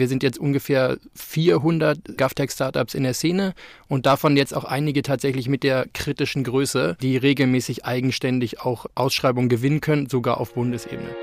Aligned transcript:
Wir 0.00 0.08
sind 0.08 0.22
jetzt 0.22 0.38
ungefähr 0.38 0.96
400 1.14 2.16
GovTech-Startups 2.16 2.94
in 2.94 3.02
der 3.02 3.12
Szene 3.12 3.52
und 3.86 4.06
davon 4.06 4.34
jetzt 4.34 4.56
auch 4.56 4.64
einige 4.64 5.02
tatsächlich 5.02 5.46
mit 5.46 5.62
der 5.62 5.86
kritischen 5.92 6.42
Größe, 6.42 6.96
die 7.02 7.18
regelmäßig 7.18 7.84
eigenständig 7.84 8.62
auch 8.62 8.86
Ausschreibungen 8.94 9.50
gewinnen 9.50 9.82
können, 9.82 10.08
sogar 10.08 10.40
auf 10.40 10.54
Bundesebene. 10.54 11.14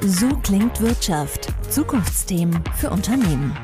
So 0.00 0.28
klingt 0.42 0.80
Wirtschaft. 0.80 1.48
Zukunftsthemen 1.68 2.64
für 2.74 2.88
Unternehmen. 2.88 3.54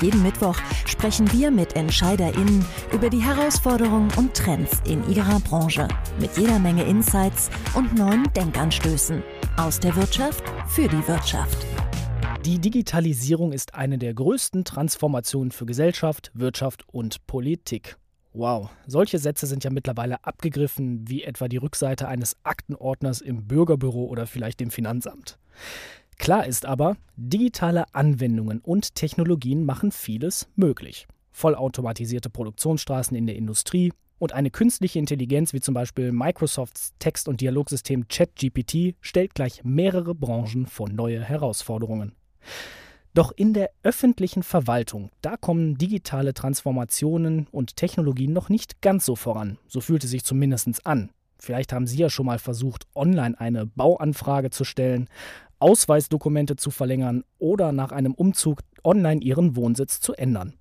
Jeden 0.00 0.24
Mittwoch 0.24 0.56
sprechen 0.84 1.32
wir 1.32 1.52
mit 1.52 1.76
EntscheiderInnen 1.76 2.64
über 2.92 3.08
die 3.08 3.22
Herausforderungen 3.22 4.08
und 4.16 4.34
Trends 4.34 4.82
in 4.84 5.08
ihrer 5.08 5.38
Branche. 5.38 5.86
Mit 6.18 6.36
jeder 6.36 6.58
Menge 6.58 6.82
Insights 6.82 7.50
und 7.74 7.96
neuen 7.96 8.24
Denkanstößen. 8.34 9.22
Aus 9.56 9.78
der 9.78 9.94
Wirtschaft 9.94 10.42
für 10.66 10.88
die 10.88 11.06
Wirtschaft. 11.06 11.66
Die 12.44 12.58
Digitalisierung 12.58 13.52
ist 13.52 13.74
eine 13.74 13.98
der 13.98 14.14
größten 14.14 14.64
Transformationen 14.64 15.52
für 15.52 15.64
Gesellschaft, 15.64 16.32
Wirtschaft 16.34 16.84
und 16.88 17.24
Politik. 17.28 17.96
Wow, 18.32 18.68
solche 18.84 19.20
Sätze 19.20 19.46
sind 19.46 19.62
ja 19.62 19.70
mittlerweile 19.70 20.24
abgegriffen, 20.24 21.08
wie 21.08 21.22
etwa 21.22 21.46
die 21.46 21.58
Rückseite 21.58 22.08
eines 22.08 22.36
Aktenordners 22.42 23.20
im 23.20 23.46
Bürgerbüro 23.46 24.06
oder 24.06 24.26
vielleicht 24.26 24.58
dem 24.58 24.72
Finanzamt. 24.72 25.38
Klar 26.18 26.44
ist 26.44 26.66
aber, 26.66 26.96
digitale 27.14 27.84
Anwendungen 27.94 28.58
und 28.58 28.96
Technologien 28.96 29.64
machen 29.64 29.92
vieles 29.92 30.48
möglich. 30.56 31.06
Vollautomatisierte 31.30 32.28
Produktionsstraßen 32.28 33.16
in 33.16 33.26
der 33.26 33.36
Industrie 33.36 33.92
und 34.18 34.32
eine 34.32 34.50
künstliche 34.50 34.98
Intelligenz 34.98 35.52
wie 35.52 35.60
zum 35.60 35.74
Beispiel 35.74 36.10
Microsofts 36.10 36.94
Text- 36.98 37.28
und 37.28 37.40
Dialogsystem 37.40 38.08
ChatGPT 38.08 38.96
stellt 39.00 39.36
gleich 39.36 39.62
mehrere 39.62 40.16
Branchen 40.16 40.66
vor 40.66 40.88
neue 40.88 41.22
Herausforderungen. 41.22 42.16
Doch 43.14 43.32
in 43.36 43.52
der 43.52 43.70
öffentlichen 43.82 44.42
Verwaltung, 44.42 45.10
da 45.20 45.36
kommen 45.36 45.76
digitale 45.76 46.32
Transformationen 46.32 47.46
und 47.50 47.76
Technologien 47.76 48.32
noch 48.32 48.48
nicht 48.48 48.80
ganz 48.80 49.04
so 49.04 49.16
voran. 49.16 49.58
So 49.68 49.80
fühlt 49.82 50.02
es 50.04 50.10
sich 50.10 50.24
zumindest 50.24 50.86
an. 50.86 51.10
Vielleicht 51.38 51.72
haben 51.72 51.86
Sie 51.86 51.98
ja 51.98 52.08
schon 52.08 52.26
mal 52.26 52.38
versucht, 52.38 52.86
online 52.94 53.38
eine 53.38 53.66
Bauanfrage 53.66 54.50
zu 54.50 54.64
stellen, 54.64 55.08
Ausweisdokumente 55.58 56.56
zu 56.56 56.70
verlängern 56.70 57.24
oder 57.38 57.72
nach 57.72 57.92
einem 57.92 58.14
Umzug 58.14 58.60
online 58.82 59.20
Ihren 59.20 59.56
Wohnsitz 59.56 60.00
zu 60.00 60.14
ändern. 60.14 60.54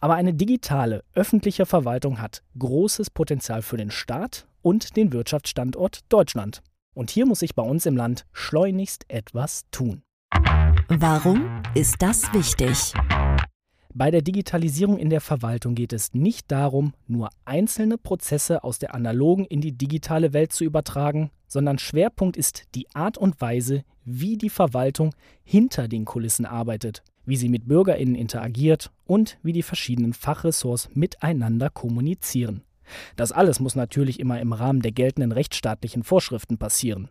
Aber 0.00 0.14
eine 0.14 0.32
digitale 0.32 1.04
öffentliche 1.14 1.66
Verwaltung 1.66 2.20
hat 2.20 2.42
großes 2.58 3.10
Potenzial 3.10 3.62
für 3.62 3.76
den 3.76 3.90
Staat 3.90 4.46
und 4.62 4.96
den 4.96 5.12
Wirtschaftsstandort 5.12 6.00
Deutschland. 6.08 6.62
Und 6.94 7.10
hier 7.10 7.26
muss 7.26 7.40
sich 7.40 7.54
bei 7.54 7.62
uns 7.62 7.84
im 7.84 7.96
Land 7.96 8.24
schleunigst 8.32 9.04
etwas 9.08 9.64
tun. 9.70 10.02
Warum 10.88 11.62
ist 11.74 11.96
das 11.98 12.32
wichtig? 12.32 12.94
Bei 13.92 14.12
der 14.12 14.22
Digitalisierung 14.22 14.98
in 14.98 15.10
der 15.10 15.20
Verwaltung 15.20 15.74
geht 15.74 15.92
es 15.92 16.14
nicht 16.14 16.52
darum, 16.52 16.94
nur 17.08 17.30
einzelne 17.44 17.98
Prozesse 17.98 18.62
aus 18.62 18.78
der 18.78 18.94
analogen 18.94 19.46
in 19.46 19.60
die 19.60 19.72
digitale 19.72 20.32
Welt 20.32 20.52
zu 20.52 20.62
übertragen, 20.62 21.32
sondern 21.48 21.78
Schwerpunkt 21.78 22.36
ist 22.36 22.68
die 22.76 22.86
Art 22.94 23.18
und 23.18 23.40
Weise, 23.40 23.82
wie 24.04 24.36
die 24.36 24.48
Verwaltung 24.48 25.12
hinter 25.42 25.88
den 25.88 26.04
Kulissen 26.04 26.46
arbeitet, 26.46 27.02
wie 27.24 27.36
sie 27.36 27.48
mit 27.48 27.66
Bürgerinnen 27.66 28.14
interagiert 28.14 28.92
und 29.06 29.38
wie 29.42 29.52
die 29.52 29.64
verschiedenen 29.64 30.12
Fachressorts 30.12 30.90
miteinander 30.94 31.68
kommunizieren. 31.68 32.62
Das 33.16 33.32
alles 33.32 33.58
muss 33.58 33.74
natürlich 33.74 34.20
immer 34.20 34.40
im 34.40 34.52
Rahmen 34.52 34.82
der 34.82 34.92
geltenden 34.92 35.32
rechtsstaatlichen 35.32 36.04
Vorschriften 36.04 36.58
passieren. 36.58 37.10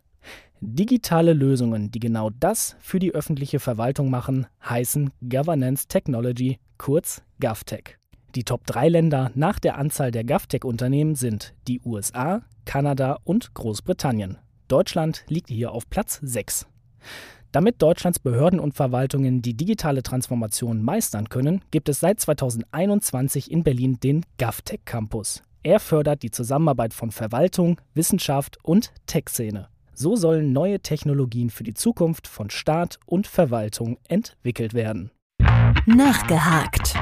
Digitale 0.62 1.34
Lösungen, 1.34 1.92
die 1.92 2.00
genau 2.00 2.30
das 2.40 2.76
für 2.80 3.00
die 3.00 3.14
öffentliche 3.14 3.60
Verwaltung 3.60 4.10
machen, 4.10 4.48
heißen 4.68 5.12
Governance 5.22 5.88
Technology, 5.88 6.60
kurz 6.78 7.22
GovTech. 7.40 7.98
Die 8.36 8.44
Top 8.44 8.66
3 8.66 8.90
Länder 8.90 9.32
nach 9.36 9.60
der 9.60 9.78
Anzahl 9.78 10.12
der 10.12 10.24
GovTech-Unternehmen 10.24 11.16
sind 11.16 11.54
die 11.68 11.82
USA, 11.86 12.42
Kanada 12.66 13.20
und 13.24 13.54
Großbritannien. 13.54 14.38
Deutschland 14.68 15.24
liegt 15.28 15.50
hier 15.50 15.72
auf 15.72 15.90
Platz 15.90 16.20
6. 16.22 16.68
Damit 17.52 17.82
Deutschlands 17.82 18.20
Behörden 18.20 18.60
und 18.60 18.74
Verwaltungen 18.74 19.42
die 19.42 19.56
digitale 19.56 20.04
Transformation 20.04 20.84
meistern 20.84 21.30
können, 21.30 21.62
gibt 21.72 21.88
es 21.88 22.02
seit 22.02 22.20
2021 22.20 23.50
in 23.50 23.64
Berlin 23.64 24.00
den 24.02 24.26
GovTech 24.38 24.82
Campus. 24.84 25.42
Er 25.64 25.80
fördert 25.80 26.22
die 26.22 26.32
Zusammenarbeit 26.32 26.94
von 26.94 27.12
Verwaltung, 27.12 27.80
Wissenschaft 27.94 28.58
und 28.64 28.92
Tech-Szene. 29.06 29.70
So 29.98 30.18
sollen 30.18 30.52
neue 30.52 30.82
Technologien 30.82 31.50
für 31.50 31.64
die 31.64 31.74
Zukunft 31.74 32.28
von 32.28 32.50
Staat 32.50 33.00
und 33.06 33.28
Verwaltung 33.28 33.98
entwickelt 34.10 34.74
werden. 34.74 35.10
Nachgehakt. 35.86 36.96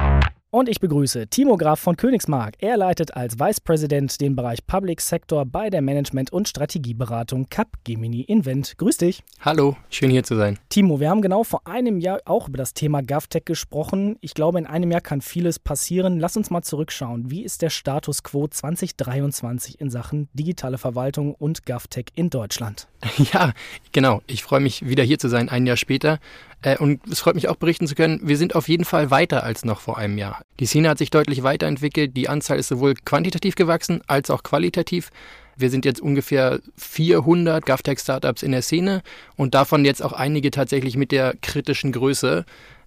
Und 0.54 0.68
ich 0.68 0.78
begrüße 0.78 1.26
Timo 1.26 1.56
Graf 1.56 1.80
von 1.80 1.96
Königsmark. 1.96 2.54
Er 2.60 2.76
leitet 2.76 3.16
als 3.16 3.40
Vice 3.40 3.60
President 3.60 4.20
den 4.20 4.36
Bereich 4.36 4.64
Public 4.64 5.00
Sector 5.00 5.44
bei 5.44 5.68
der 5.68 5.82
Management- 5.82 6.32
und 6.32 6.48
Strategieberatung 6.48 7.48
Capgemini 7.48 8.20
Invent. 8.20 8.78
Grüß 8.78 8.98
dich. 8.98 9.24
Hallo, 9.40 9.76
schön 9.90 10.10
hier 10.10 10.22
zu 10.22 10.36
sein. 10.36 10.60
Timo, 10.68 11.00
wir 11.00 11.10
haben 11.10 11.22
genau 11.22 11.42
vor 11.42 11.66
einem 11.66 11.98
Jahr 11.98 12.20
auch 12.24 12.46
über 12.46 12.56
das 12.56 12.72
Thema 12.72 13.02
GovTech 13.02 13.44
gesprochen. 13.44 14.16
Ich 14.20 14.32
glaube, 14.32 14.60
in 14.60 14.66
einem 14.66 14.92
Jahr 14.92 15.00
kann 15.00 15.22
vieles 15.22 15.58
passieren. 15.58 16.20
Lass 16.20 16.36
uns 16.36 16.50
mal 16.50 16.62
zurückschauen. 16.62 17.32
Wie 17.32 17.42
ist 17.42 17.60
der 17.60 17.70
Status 17.70 18.22
quo 18.22 18.46
2023 18.46 19.80
in 19.80 19.90
Sachen 19.90 20.28
digitale 20.34 20.78
Verwaltung 20.78 21.34
und 21.34 21.66
GovTech 21.66 22.12
in 22.14 22.30
Deutschland? 22.30 22.86
Ja, 23.32 23.52
genau. 23.92 24.22
Ich 24.26 24.42
freue 24.42 24.60
mich, 24.60 24.86
wieder 24.86 25.02
hier 25.02 25.18
zu 25.18 25.28
sein, 25.28 25.48
ein 25.48 25.66
Jahr 25.66 25.76
später. 25.76 26.20
Äh, 26.64 26.78
und 26.78 27.06
es 27.06 27.20
freut 27.20 27.34
mich 27.34 27.48
auch 27.48 27.56
berichten 27.56 27.86
zu 27.86 27.94
können, 27.94 28.20
wir 28.22 28.36
sind 28.36 28.54
auf 28.54 28.68
jeden 28.68 28.84
Fall 28.84 29.10
weiter 29.10 29.44
als 29.44 29.64
noch 29.64 29.80
vor 29.80 29.98
einem 29.98 30.18
Jahr. 30.18 30.42
Die 30.58 30.66
Szene 30.66 30.88
hat 30.88 30.98
sich 30.98 31.10
deutlich 31.10 31.42
weiterentwickelt. 31.42 32.16
Die 32.16 32.28
Anzahl 32.28 32.58
ist 32.58 32.68
sowohl 32.68 32.94
quantitativ 32.94 33.54
gewachsen 33.54 34.00
als 34.06 34.30
auch 34.30 34.42
qualitativ. 34.42 35.10
Wir 35.56 35.70
sind 35.70 35.84
jetzt 35.84 36.00
ungefähr 36.00 36.60
400 36.76 37.64
GovTech-Startups 37.64 38.42
in 38.42 38.52
der 38.52 38.62
Szene 38.62 39.02
und 39.36 39.54
davon 39.54 39.84
jetzt 39.84 40.02
auch 40.02 40.12
einige 40.12 40.50
tatsächlich 40.50 40.96
mit 40.96 41.12
der 41.12 41.34
kritischen 41.42 41.92
Größe, 41.92 42.44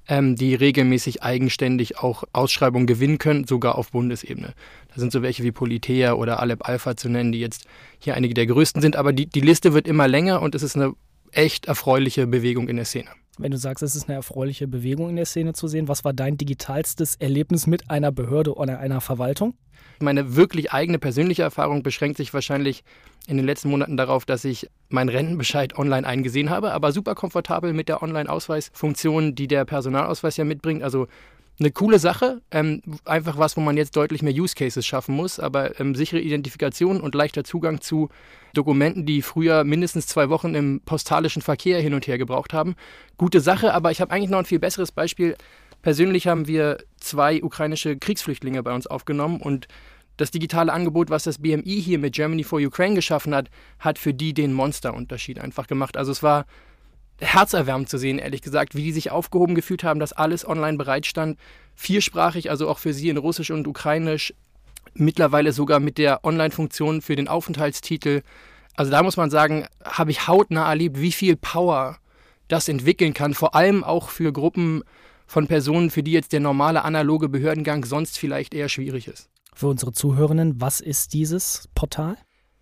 ähm, 0.09 0.35
die 0.35 0.55
regelmäßig 0.55 1.23
eigenständig 1.23 1.99
auch 1.99 2.23
Ausschreibungen 2.33 2.87
gewinnen 2.87 3.19
können, 3.19 3.45
sogar 3.45 3.77
auf 3.77 3.91
Bundesebene. 3.91 4.53
Da 4.93 4.99
sind 4.99 5.11
so 5.11 5.21
welche 5.21 5.43
wie 5.43 5.51
Politea 5.51 6.13
oder 6.13 6.39
Alep 6.39 6.67
Alpha 6.67 6.97
zu 6.97 7.09
nennen, 7.09 7.31
die 7.31 7.39
jetzt 7.39 7.65
hier 7.99 8.15
einige 8.15 8.33
der 8.33 8.47
größten 8.47 8.81
sind, 8.81 8.95
aber 8.95 9.13
die, 9.13 9.27
die 9.27 9.41
Liste 9.41 9.73
wird 9.73 9.87
immer 9.87 10.07
länger 10.07 10.41
und 10.41 10.55
es 10.55 10.63
ist 10.63 10.75
eine 10.75 10.93
echt 11.31 11.67
erfreuliche 11.67 12.25
Bewegung 12.25 12.67
in 12.67 12.77
der 12.77 12.85
Szene. 12.85 13.09
Wenn 13.37 13.51
du 13.51 13.57
sagst, 13.57 13.83
es 13.83 13.95
ist 13.95 14.07
eine 14.09 14.15
erfreuliche 14.15 14.67
Bewegung 14.67 15.09
in 15.09 15.15
der 15.15 15.25
Szene 15.25 15.53
zu 15.53 15.67
sehen, 15.67 15.87
was 15.87 16.03
war 16.03 16.13
dein 16.13 16.37
digitalstes 16.37 17.15
Erlebnis 17.15 17.67
mit 17.67 17.89
einer 17.89 18.11
Behörde 18.11 18.55
oder 18.55 18.79
einer 18.79 18.99
Verwaltung? 18.99 19.53
Meine 19.99 20.35
wirklich 20.35 20.71
eigene 20.73 20.97
persönliche 20.97 21.43
Erfahrung 21.43 21.83
beschränkt 21.83 22.17
sich 22.17 22.33
wahrscheinlich 22.33 22.83
in 23.27 23.37
den 23.37 23.45
letzten 23.45 23.69
Monaten 23.69 23.97
darauf, 23.97 24.25
dass 24.25 24.43
ich 24.43 24.69
meinen 24.89 25.09
Rentenbescheid 25.09 25.77
online 25.77 26.07
eingesehen 26.07 26.49
habe, 26.49 26.71
aber 26.71 26.91
super 26.91 27.13
komfortabel 27.13 27.73
mit 27.73 27.89
der 27.89 28.01
Online-Ausweisfunktion, 28.01 29.35
die 29.35 29.47
der 29.47 29.65
Personalausweis 29.65 30.37
ja 30.37 30.43
mitbringt. 30.43 30.81
Also 30.81 31.07
eine 31.59 31.71
coole 31.71 31.97
Sache, 31.97 32.41
ähm, 32.51 32.81
einfach 33.05 33.37
was, 33.37 33.57
wo 33.57 33.61
man 33.61 33.77
jetzt 33.77 33.95
deutlich 33.95 34.21
mehr 34.21 34.33
Use 34.33 34.53
Cases 34.53 34.85
schaffen 34.85 35.15
muss, 35.15 35.39
aber 35.39 35.79
ähm, 35.79 35.95
sichere 35.95 36.19
Identifikation 36.19 37.01
und 37.01 37.15
leichter 37.15 37.43
Zugang 37.43 37.81
zu 37.81 38.09
Dokumenten, 38.53 39.05
die 39.05 39.21
früher 39.21 39.63
mindestens 39.63 40.05
zwei 40.07 40.29
Wochen 40.29 40.53
im 40.53 40.81
postalischen 40.85 41.41
Verkehr 41.41 41.81
hin 41.81 41.93
und 41.95 42.05
her 42.05 42.17
gebraucht 42.17 42.53
haben. 42.53 42.75
Gute 43.17 43.41
Sache, 43.41 43.73
aber 43.73 43.91
ich 43.91 44.01
habe 44.01 44.11
eigentlich 44.11 44.29
noch 44.29 44.39
ein 44.39 44.45
viel 44.45 44.59
besseres 44.59 44.91
Beispiel. 44.91 45.35
Persönlich 45.81 46.27
haben 46.27 46.47
wir 46.47 46.77
zwei 46.99 47.41
ukrainische 47.41 47.97
Kriegsflüchtlinge 47.97 48.61
bei 48.61 48.73
uns 48.73 48.85
aufgenommen 48.85 49.41
und 49.41 49.67
das 50.17 50.31
digitale 50.31 50.73
Angebot, 50.73 51.09
was 51.09 51.23
das 51.23 51.39
BMI 51.39 51.81
hier 51.81 51.99
mit 51.99 52.13
Germany 52.13 52.43
for 52.43 52.59
Ukraine 52.59 52.95
geschaffen 52.95 53.33
hat, 53.33 53.49
hat 53.79 53.99
für 53.99 54.13
die 54.13 54.33
den 54.33 54.53
Monsterunterschied 54.53 55.39
einfach 55.39 55.67
gemacht. 55.67 55.95
Also 55.95 56.11
es 56.11 56.23
war 56.23 56.45
herzerwärmend 57.19 57.89
zu 57.89 57.97
sehen, 57.97 58.19
ehrlich 58.19 58.41
gesagt, 58.41 58.75
wie 58.75 58.83
die 58.83 58.91
sich 58.91 59.11
aufgehoben 59.11 59.55
gefühlt 59.55 59.83
haben, 59.83 59.99
dass 59.99 60.13
alles 60.13 60.47
online 60.47 60.77
bereitstand. 60.77 61.37
Viersprachig, 61.75 62.49
also 62.49 62.67
auch 62.69 62.79
für 62.79 62.93
sie 62.93 63.09
in 63.09 63.17
Russisch 63.17 63.51
und 63.51 63.67
Ukrainisch, 63.67 64.33
mittlerweile 64.93 65.51
sogar 65.51 65.79
mit 65.79 65.97
der 65.97 66.23
Online-Funktion 66.23 67.01
für 67.01 67.15
den 67.15 67.27
Aufenthaltstitel. 67.27 68.21
Also 68.75 68.91
da 68.91 69.03
muss 69.03 69.17
man 69.17 69.29
sagen, 69.29 69.65
habe 69.83 70.11
ich 70.11 70.27
hautnah 70.27 70.69
erlebt, 70.69 70.99
wie 70.99 71.11
viel 71.11 71.35
Power 71.35 71.97
das 72.47 72.69
entwickeln 72.69 73.13
kann, 73.13 73.33
vor 73.33 73.55
allem 73.55 73.83
auch 73.83 74.09
für 74.09 74.31
Gruppen 74.31 74.83
von 75.25 75.47
Personen, 75.47 75.89
für 75.89 76.03
die 76.03 76.13
jetzt 76.13 76.31
der 76.31 76.39
normale 76.39 76.83
analoge 76.83 77.29
Behördengang 77.29 77.83
sonst 77.83 78.17
vielleicht 78.17 78.53
eher 78.53 78.69
schwierig 78.69 79.07
ist. 79.07 79.29
Für 79.53 79.67
unsere 79.67 79.91
Zuhörenden, 79.91 80.61
was 80.61 80.79
ist 80.79 81.13
dieses 81.13 81.67
Portal? 81.75 82.15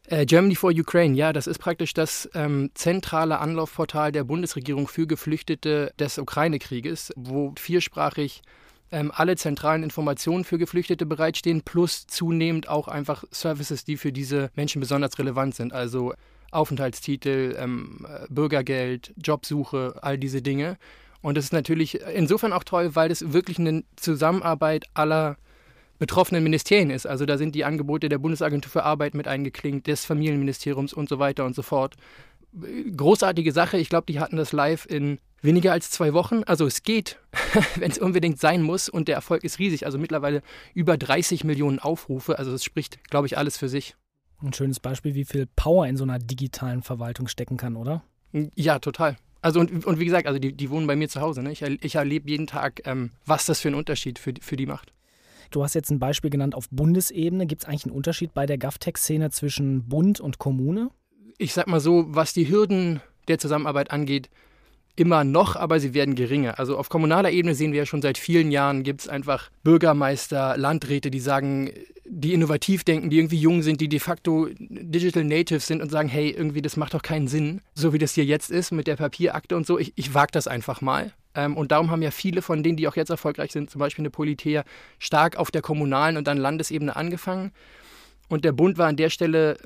Äh, 0.07 0.25
Germany 0.25 0.56
for 0.56 0.72
Ukraine, 0.72 1.16
ja, 1.16 1.34
das 1.34 1.48
ist 1.48 1.57
praktisch 1.57 1.94
das 1.94 2.30
ähm, 2.36 2.69
zentrale 2.75 3.40
Anlaufportal 3.40 4.12
der 4.12 4.24
Bundesregierung 4.24 4.88
für 4.88 5.07
Geflüchtete 5.07 5.94
des 5.98 6.19
Ukraine-Krieges, 6.19 7.12
wo 7.16 7.54
viersprachig 7.57 8.44
ähm, 8.92 9.12
alle 9.13 9.36
zentralen 9.36 9.81
Informationen 9.81 10.44
für 10.44 10.60
Geflüchtete 10.60 11.07
bereitstehen, 11.07 11.63
plus 11.63 12.06
zunehmend 12.06 12.69
auch 12.69 12.88
einfach 12.88 13.24
Services, 13.31 13.84
die 13.84 13.98
für 13.98 14.12
diese 14.12 14.52
Menschen 14.56 14.80
besonders 14.80 15.18
relevant 15.18 15.56
sind. 15.56 15.74
Also 15.74 16.13
Aufenthaltstitel, 16.51 17.56
ähm, 17.58 18.06
Bürgergeld, 18.30 19.12
Jobsuche, 19.18 19.96
all 20.01 20.19
diese 20.19 20.44
Dinge. 20.44 20.78
Und 21.22 21.36
das 21.36 21.46
ist 21.46 21.54
natürlich 21.54 22.00
insofern 22.01 22.54
auch 22.54 22.63
toll, 22.63 22.96
weil 22.96 23.10
das 23.10 23.34
wirklich 23.34 23.58
eine 23.58 23.84
Zusammenarbeit 23.96 24.86
aller 24.94 25.38
betroffenen 25.98 26.44
Ministerien 26.44 26.90
ist. 26.90 27.06
Also 27.06 27.26
da 27.26 27.38
sind 27.38 27.56
die 27.56 27.66
Angebote 27.66 28.10
der 28.10 28.18
Bundesagentur 28.18 28.72
für 28.72 28.84
Arbeit 28.84 29.14
mit 29.14 29.28
eingeklingt, 29.28 29.88
des 29.88 30.06
Familienministeriums 30.06 30.94
und 30.94 31.10
so 31.10 31.20
weiter 31.20 31.46
und 31.46 31.56
so 31.56 31.62
fort. 31.62 31.96
Großartige 32.96 33.52
Sache. 33.52 33.78
Ich 33.78 33.90
glaube, 33.90 34.06
die 34.08 34.20
hatten 34.20 34.38
das 34.38 34.52
live 34.52 34.86
in 34.86 35.20
weniger 35.42 35.72
als 35.72 35.92
zwei 35.92 36.14
Wochen. 36.14 36.44
Also 36.44 36.66
es 36.66 36.84
geht, 36.84 37.20
wenn 37.76 37.92
es 37.92 37.98
unbedingt 37.98 38.40
sein 38.40 38.62
muss. 38.62 38.90
Und 38.90 39.08
der 39.08 39.16
Erfolg 39.16 39.44
ist 39.44 39.60
riesig. 39.60 39.86
Also 39.86 39.98
mittlerweile 39.98 40.42
über 40.74 40.98
30 40.98 41.44
Millionen 41.44 41.80
Aufrufe. 41.80 42.40
Also 42.40 42.52
das 42.52 42.64
spricht, 42.64 43.04
glaube 43.10 43.28
ich, 43.28 43.38
alles 43.38 43.58
für 43.58 43.70
sich. 43.70 43.96
Ein 44.42 44.54
schönes 44.54 44.80
Beispiel, 44.80 45.16
wie 45.16 45.26
viel 45.26 45.48
Power 45.56 45.88
in 45.88 45.98
so 45.98 46.04
einer 46.04 46.20
digitalen 46.20 46.84
Verwaltung 46.84 47.28
stecken 47.28 47.58
kann, 47.58 47.76
oder? 47.76 48.04
Ja, 48.56 48.80
total. 48.80 49.16
Also 49.42 49.60
und, 49.60 49.86
und 49.86 50.00
wie 50.00 50.06
gesagt, 50.06 50.28
also 50.28 50.40
die, 50.40 50.54
die 50.54 50.70
wohnen 50.70 50.88
bei 50.88 50.96
mir 50.96 51.08
zu 51.08 51.22
Hause. 51.22 51.42
Ne? 51.42 51.52
Ich, 51.52 51.62
ich 51.62 51.96
erlebe 51.96 52.30
jeden 52.30 52.48
Tag, 52.48 52.82
ähm, 52.86 53.12
was 53.26 53.46
das 53.46 53.62
für 53.62 53.70
einen 53.70 53.78
Unterschied 53.78 54.20
für, 54.20 54.34
für 54.42 54.56
die 54.56 54.66
macht. 54.66 54.92
Du 55.52 55.64
hast 55.64 55.74
jetzt 55.74 55.90
ein 55.90 56.00
Beispiel 56.00 56.30
genannt 56.30 56.56
auf 56.56 56.70
Bundesebene. 56.70 57.46
Gibt 57.46 57.64
es 57.64 57.68
eigentlich 57.68 57.86
einen 57.86 57.96
Unterschied 57.96 58.34
bei 58.34 58.46
der 58.46 58.58
GovTech-Szene 58.58 59.30
zwischen 59.32 59.88
Bund 59.88 60.20
und 60.20 60.40
Kommune? 60.40 60.90
Ich 61.38 61.54
sag 61.54 61.68
mal 61.68 61.80
so, 61.80 62.06
was 62.08 62.34
die 62.34 62.50
Hürden 62.50 63.02
der 63.28 63.40
Zusammenarbeit 63.40 63.92
angeht, 63.92 64.30
immer 64.96 65.24
noch, 65.24 65.56
aber 65.56 65.80
sie 65.80 65.94
werden 65.94 66.16
geringer. 66.16 66.60
Also 66.60 66.78
auf 66.78 66.90
kommunaler 66.90 67.32
Ebene 67.32 67.56
sehen 67.56 67.72
wir 67.72 67.80
ja 67.80 67.86
schon 67.86 68.02
seit 68.02 68.18
vielen 68.18 68.52
Jahren, 68.52 68.84
gibt 68.84 69.02
es 69.02 69.08
einfach 69.10 69.50
Bürgermeister, 69.64 70.58
Landräte, 70.58 71.12
die 71.12 71.20
sagen, 71.20 71.72
die 72.06 72.34
innovativ 72.34 72.84
denken, 72.84 73.10
die 73.10 73.18
irgendwie 73.18 73.40
jung 73.40 73.62
sind, 73.62 73.82
die 73.82 73.90
de 73.90 74.00
facto 74.00 74.48
Digital 74.60 75.24
Natives 75.24 75.68
sind 75.68 75.82
und 75.82 75.90
sagen, 75.90 76.08
hey, 76.08 76.30
irgendwie 76.30 76.62
das 76.62 76.78
macht 76.78 76.94
doch 76.94 77.02
keinen 77.02 77.28
Sinn, 77.28 77.62
so 77.74 77.94
wie 77.94 77.98
das 77.98 78.14
hier 78.14 78.26
jetzt 78.26 78.52
ist 78.52 78.72
mit 78.72 78.88
der 78.88 78.96
Papierakte 78.96 79.56
und 79.58 79.66
so. 79.66 79.80
Ich, 79.80 79.94
ich 79.96 80.14
wage 80.14 80.32
das 80.32 80.48
einfach 80.48 80.82
mal. 80.82 81.12
Ähm, 81.36 81.58
und 81.58 81.72
darum 81.72 81.92
haben 81.92 82.02
ja 82.02 82.12
viele 82.12 82.42
von 82.42 82.64
denen, 82.64 82.78
die 82.78 82.88
auch 82.88 82.96
jetzt 82.96 83.10
erfolgreich 83.10 83.52
sind, 83.52 83.70
zum 83.70 83.80
Beispiel 83.80 84.04
eine 84.04 84.10
Politea, 84.10 84.64
stark 85.00 85.36
auf 85.38 85.52
der 85.52 85.62
kommunalen 85.62 86.18
und 86.18 86.28
dann 86.28 86.38
Landesebene 86.38 86.96
angefangen. 86.96 87.52
Und 88.28 88.46
der 88.46 88.54
Bund 88.54 88.78
war 88.78 88.88
an 88.88 88.96
der 88.96 89.10
Stelle 89.10 89.58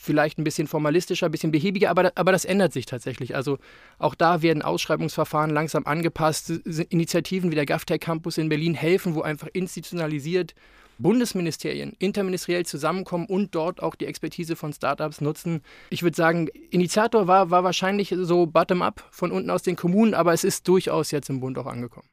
vielleicht 0.00 0.38
ein 0.38 0.44
bisschen 0.44 0.66
formalistischer, 0.66 1.26
ein 1.26 1.32
bisschen 1.32 1.50
behäbiger, 1.50 1.90
aber, 1.90 2.12
aber 2.14 2.32
das 2.32 2.44
ändert 2.44 2.72
sich 2.72 2.86
tatsächlich. 2.86 3.34
Also 3.34 3.58
auch 3.98 4.14
da 4.14 4.42
werden 4.42 4.62
Ausschreibungsverfahren 4.62 5.50
langsam 5.50 5.86
angepasst. 5.86 6.50
Initiativen 6.88 7.50
wie 7.50 7.56
der 7.56 7.66
GovTech 7.66 8.00
Campus 8.00 8.38
in 8.38 8.48
Berlin 8.48 8.74
helfen, 8.74 9.14
wo 9.14 9.22
einfach 9.22 9.48
institutionalisiert 9.52 10.54
Bundesministerien 10.98 11.94
interministeriell 11.98 12.66
zusammenkommen 12.66 13.26
und 13.26 13.54
dort 13.54 13.82
auch 13.82 13.94
die 13.94 14.06
Expertise 14.06 14.56
von 14.56 14.72
Startups 14.72 15.20
nutzen. 15.20 15.62
Ich 15.90 16.02
würde 16.02 16.16
sagen, 16.16 16.48
Initiator 16.70 17.26
war, 17.26 17.50
war 17.50 17.64
wahrscheinlich 17.64 18.14
so 18.18 18.46
bottom-up 18.46 19.04
von 19.10 19.30
unten 19.30 19.50
aus 19.50 19.62
den 19.62 19.76
Kommunen, 19.76 20.14
aber 20.14 20.32
es 20.32 20.44
ist 20.44 20.66
durchaus 20.68 21.10
jetzt 21.10 21.30
im 21.30 21.40
Bund 21.40 21.58
auch 21.58 21.66
angekommen. 21.66 22.08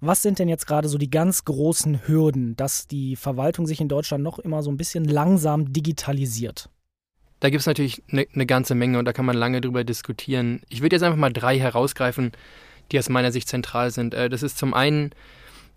Was 0.00 0.22
sind 0.22 0.38
denn 0.38 0.48
jetzt 0.48 0.66
gerade 0.66 0.88
so 0.88 0.98
die 0.98 1.10
ganz 1.10 1.44
großen 1.44 2.06
Hürden, 2.06 2.56
dass 2.56 2.86
die 2.86 3.16
Verwaltung 3.16 3.66
sich 3.66 3.80
in 3.80 3.88
Deutschland 3.88 4.22
noch 4.22 4.38
immer 4.38 4.62
so 4.62 4.70
ein 4.70 4.76
bisschen 4.76 5.04
langsam 5.04 5.72
digitalisiert? 5.72 6.68
Da 7.40 7.50
gibt 7.50 7.60
es 7.60 7.66
natürlich 7.66 8.02
eine 8.10 8.26
ne 8.32 8.46
ganze 8.46 8.74
Menge 8.74 8.98
und 8.98 9.04
da 9.04 9.12
kann 9.12 9.24
man 9.24 9.36
lange 9.36 9.60
drüber 9.60 9.82
diskutieren. 9.82 10.62
Ich 10.68 10.80
würde 10.80 10.94
jetzt 10.94 11.02
einfach 11.02 11.18
mal 11.18 11.32
drei 11.32 11.58
herausgreifen, 11.58 12.32
die 12.90 12.98
aus 12.98 13.08
meiner 13.08 13.32
Sicht 13.32 13.48
zentral 13.48 13.90
sind. 13.90 14.14
Äh, 14.14 14.28
das 14.28 14.42
ist 14.42 14.58
zum 14.58 14.74
einen 14.74 15.10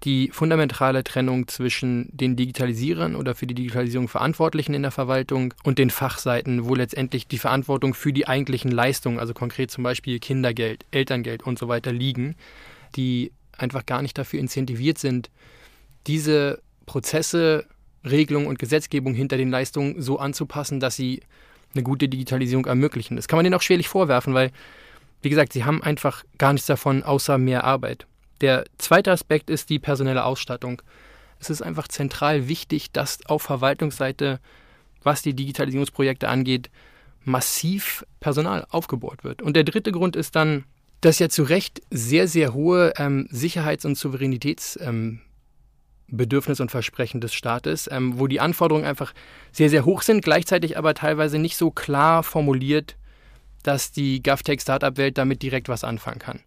die 0.03 0.29
fundamentale 0.31 1.03
Trennung 1.03 1.47
zwischen 1.47 2.09
den 2.11 2.35
Digitalisierern 2.35 3.15
oder 3.15 3.33
für 3.33 3.47
die 3.47 3.55
Digitalisierung 3.55 4.07
Verantwortlichen 4.07 4.73
in 4.73 4.83
der 4.83 4.91
Verwaltung 4.91 5.53
und 5.63 5.79
den 5.79 5.89
Fachseiten, 5.89 6.65
wo 6.65 6.75
letztendlich 6.75 7.27
die 7.27 7.39
Verantwortung 7.39 7.93
für 7.93 8.13
die 8.13 8.27
eigentlichen 8.27 8.71
Leistungen, 8.71 9.19
also 9.19 9.33
konkret 9.33 9.71
zum 9.71 9.83
Beispiel 9.83 10.19
Kindergeld, 10.19 10.85
Elterngeld 10.91 11.43
und 11.43 11.57
so 11.57 11.67
weiter 11.67 11.91
liegen, 11.91 12.35
die 12.95 13.31
einfach 13.57 13.85
gar 13.85 14.01
nicht 14.01 14.17
dafür 14.17 14.39
incentiviert 14.39 14.97
sind, 14.97 15.29
diese 16.07 16.61
Prozesse, 16.85 17.65
Regelungen 18.03 18.47
und 18.47 18.59
Gesetzgebung 18.59 19.15
hinter 19.15 19.37
den 19.37 19.49
Leistungen 19.49 20.01
so 20.01 20.19
anzupassen, 20.19 20.79
dass 20.79 20.95
sie 20.95 21.21
eine 21.73 21.83
gute 21.83 22.07
Digitalisierung 22.07 22.65
ermöglichen. 22.65 23.15
Das 23.15 23.27
kann 23.27 23.37
man 23.37 23.43
denen 23.43 23.55
auch 23.55 23.61
schwerlich 23.61 23.87
vorwerfen, 23.87 24.33
weil, 24.33 24.51
wie 25.21 25.29
gesagt, 25.29 25.53
sie 25.53 25.63
haben 25.63 25.81
einfach 25.81 26.23
gar 26.37 26.53
nichts 26.53 26.67
davon 26.67 27.01
außer 27.01 27.37
mehr 27.37 27.63
Arbeit. 27.63 28.05
Der 28.41 28.65
zweite 28.77 29.11
Aspekt 29.11 29.49
ist 29.49 29.69
die 29.69 29.79
personelle 29.79 30.25
Ausstattung. 30.25 30.81
Es 31.39 31.49
ist 31.49 31.61
einfach 31.61 31.87
zentral 31.87 32.47
wichtig, 32.47 32.91
dass 32.91 33.25
auf 33.25 33.43
Verwaltungsseite, 33.43 34.39
was 35.03 35.21
die 35.21 35.33
Digitalisierungsprojekte 35.33 36.27
angeht, 36.27 36.69
massiv 37.23 38.05
Personal 38.19 38.65
aufgebohrt 38.69 39.23
wird. 39.23 39.41
Und 39.41 39.55
der 39.55 39.63
dritte 39.63 39.91
Grund 39.91 40.15
ist 40.15 40.35
dann, 40.35 40.65
dass 41.01 41.19
ja 41.19 41.29
zu 41.29 41.43
Recht 41.43 41.81
sehr, 41.91 42.27
sehr 42.27 42.53
hohe 42.53 42.93
ähm, 42.97 43.27
Sicherheits- 43.29 43.85
und 43.85 43.97
Souveränitäts- 43.97 44.79
ähm, 44.81 45.21
und 46.07 46.71
Versprechen 46.71 47.19
des 47.19 47.33
Staates, 47.33 47.89
ähm, 47.91 48.19
wo 48.19 48.27
die 48.27 48.39
Anforderungen 48.39 48.85
einfach 48.85 49.13
sehr, 49.51 49.69
sehr 49.69 49.85
hoch 49.85 50.03
sind, 50.03 50.23
gleichzeitig 50.23 50.77
aber 50.77 50.93
teilweise 50.93 51.39
nicht 51.39 51.57
so 51.57 51.71
klar 51.71 52.23
formuliert, 52.23 52.95
dass 53.63 53.91
die 53.91 54.21
GovTech-Startup-Welt 54.21 55.17
damit 55.17 55.41
direkt 55.41 55.67
was 55.67 55.83
anfangen 55.83 56.19
kann. 56.19 56.41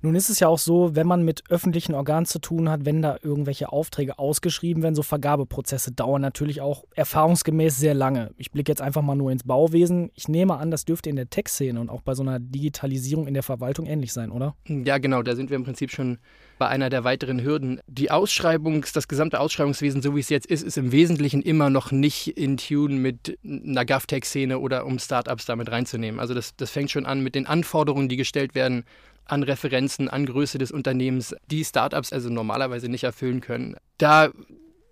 Nun 0.00 0.14
ist 0.14 0.30
es 0.30 0.40
ja 0.40 0.48
auch 0.48 0.58
so, 0.58 0.94
wenn 0.94 1.06
man 1.06 1.24
mit 1.24 1.44
öffentlichen 1.50 1.94
Organen 1.94 2.26
zu 2.26 2.38
tun 2.38 2.68
hat, 2.68 2.84
wenn 2.84 3.02
da 3.02 3.16
irgendwelche 3.22 3.72
Aufträge 3.72 4.18
ausgeschrieben 4.18 4.82
werden, 4.82 4.94
so 4.94 5.02
Vergabeprozesse 5.02 5.92
dauern 5.92 6.22
natürlich 6.22 6.60
auch 6.60 6.84
erfahrungsgemäß 6.94 7.78
sehr 7.78 7.94
lange. 7.94 8.32
Ich 8.36 8.50
blicke 8.50 8.70
jetzt 8.70 8.82
einfach 8.82 9.02
mal 9.02 9.14
nur 9.14 9.30
ins 9.30 9.44
Bauwesen. 9.44 10.10
Ich 10.14 10.28
nehme 10.28 10.56
an, 10.56 10.70
das 10.70 10.84
dürfte 10.84 11.10
in 11.10 11.16
der 11.16 11.30
Tech-Szene 11.30 11.80
und 11.80 11.90
auch 11.90 12.02
bei 12.02 12.14
so 12.14 12.22
einer 12.22 12.40
Digitalisierung 12.40 13.26
in 13.26 13.34
der 13.34 13.42
Verwaltung 13.42 13.86
ähnlich 13.86 14.12
sein, 14.12 14.30
oder? 14.30 14.54
Ja, 14.66 14.98
genau, 14.98 15.22
da 15.22 15.36
sind 15.36 15.50
wir 15.50 15.56
im 15.56 15.64
Prinzip 15.64 15.90
schon 15.90 16.18
bei 16.58 16.68
einer 16.68 16.90
der 16.90 17.02
weiteren 17.02 17.42
Hürden. 17.42 17.80
Die 17.88 18.10
Ausschreibungs, 18.10 18.92
das 18.92 19.08
gesamte 19.08 19.40
Ausschreibungswesen, 19.40 20.00
so 20.00 20.14
wie 20.14 20.20
es 20.20 20.28
jetzt 20.28 20.46
ist, 20.46 20.62
ist 20.62 20.78
im 20.78 20.92
Wesentlichen 20.92 21.42
immer 21.42 21.70
noch 21.70 21.90
nicht 21.90 22.38
in 22.38 22.56
Tune 22.56 22.94
mit 22.94 23.38
einer 23.44 23.84
GovTech-Szene 23.84 24.58
oder 24.58 24.86
um 24.86 24.98
Startups 24.98 25.44
damit 25.44 25.70
reinzunehmen. 25.72 26.20
Also 26.20 26.34
das, 26.34 26.54
das 26.56 26.70
fängt 26.70 26.90
schon 26.90 27.04
an 27.04 27.20
mit 27.20 27.34
den 27.34 27.46
Anforderungen, 27.46 28.08
die 28.08 28.16
gestellt 28.16 28.54
werden 28.54 28.84
an 29.24 29.42
Referenzen, 29.42 30.08
an 30.08 30.26
Größe 30.26 30.58
des 30.58 30.72
Unternehmens, 30.72 31.34
die 31.50 31.64
Startups 31.64 32.12
also 32.12 32.28
normalerweise 32.28 32.88
nicht 32.88 33.04
erfüllen 33.04 33.40
können. 33.40 33.76
Da 33.98 34.30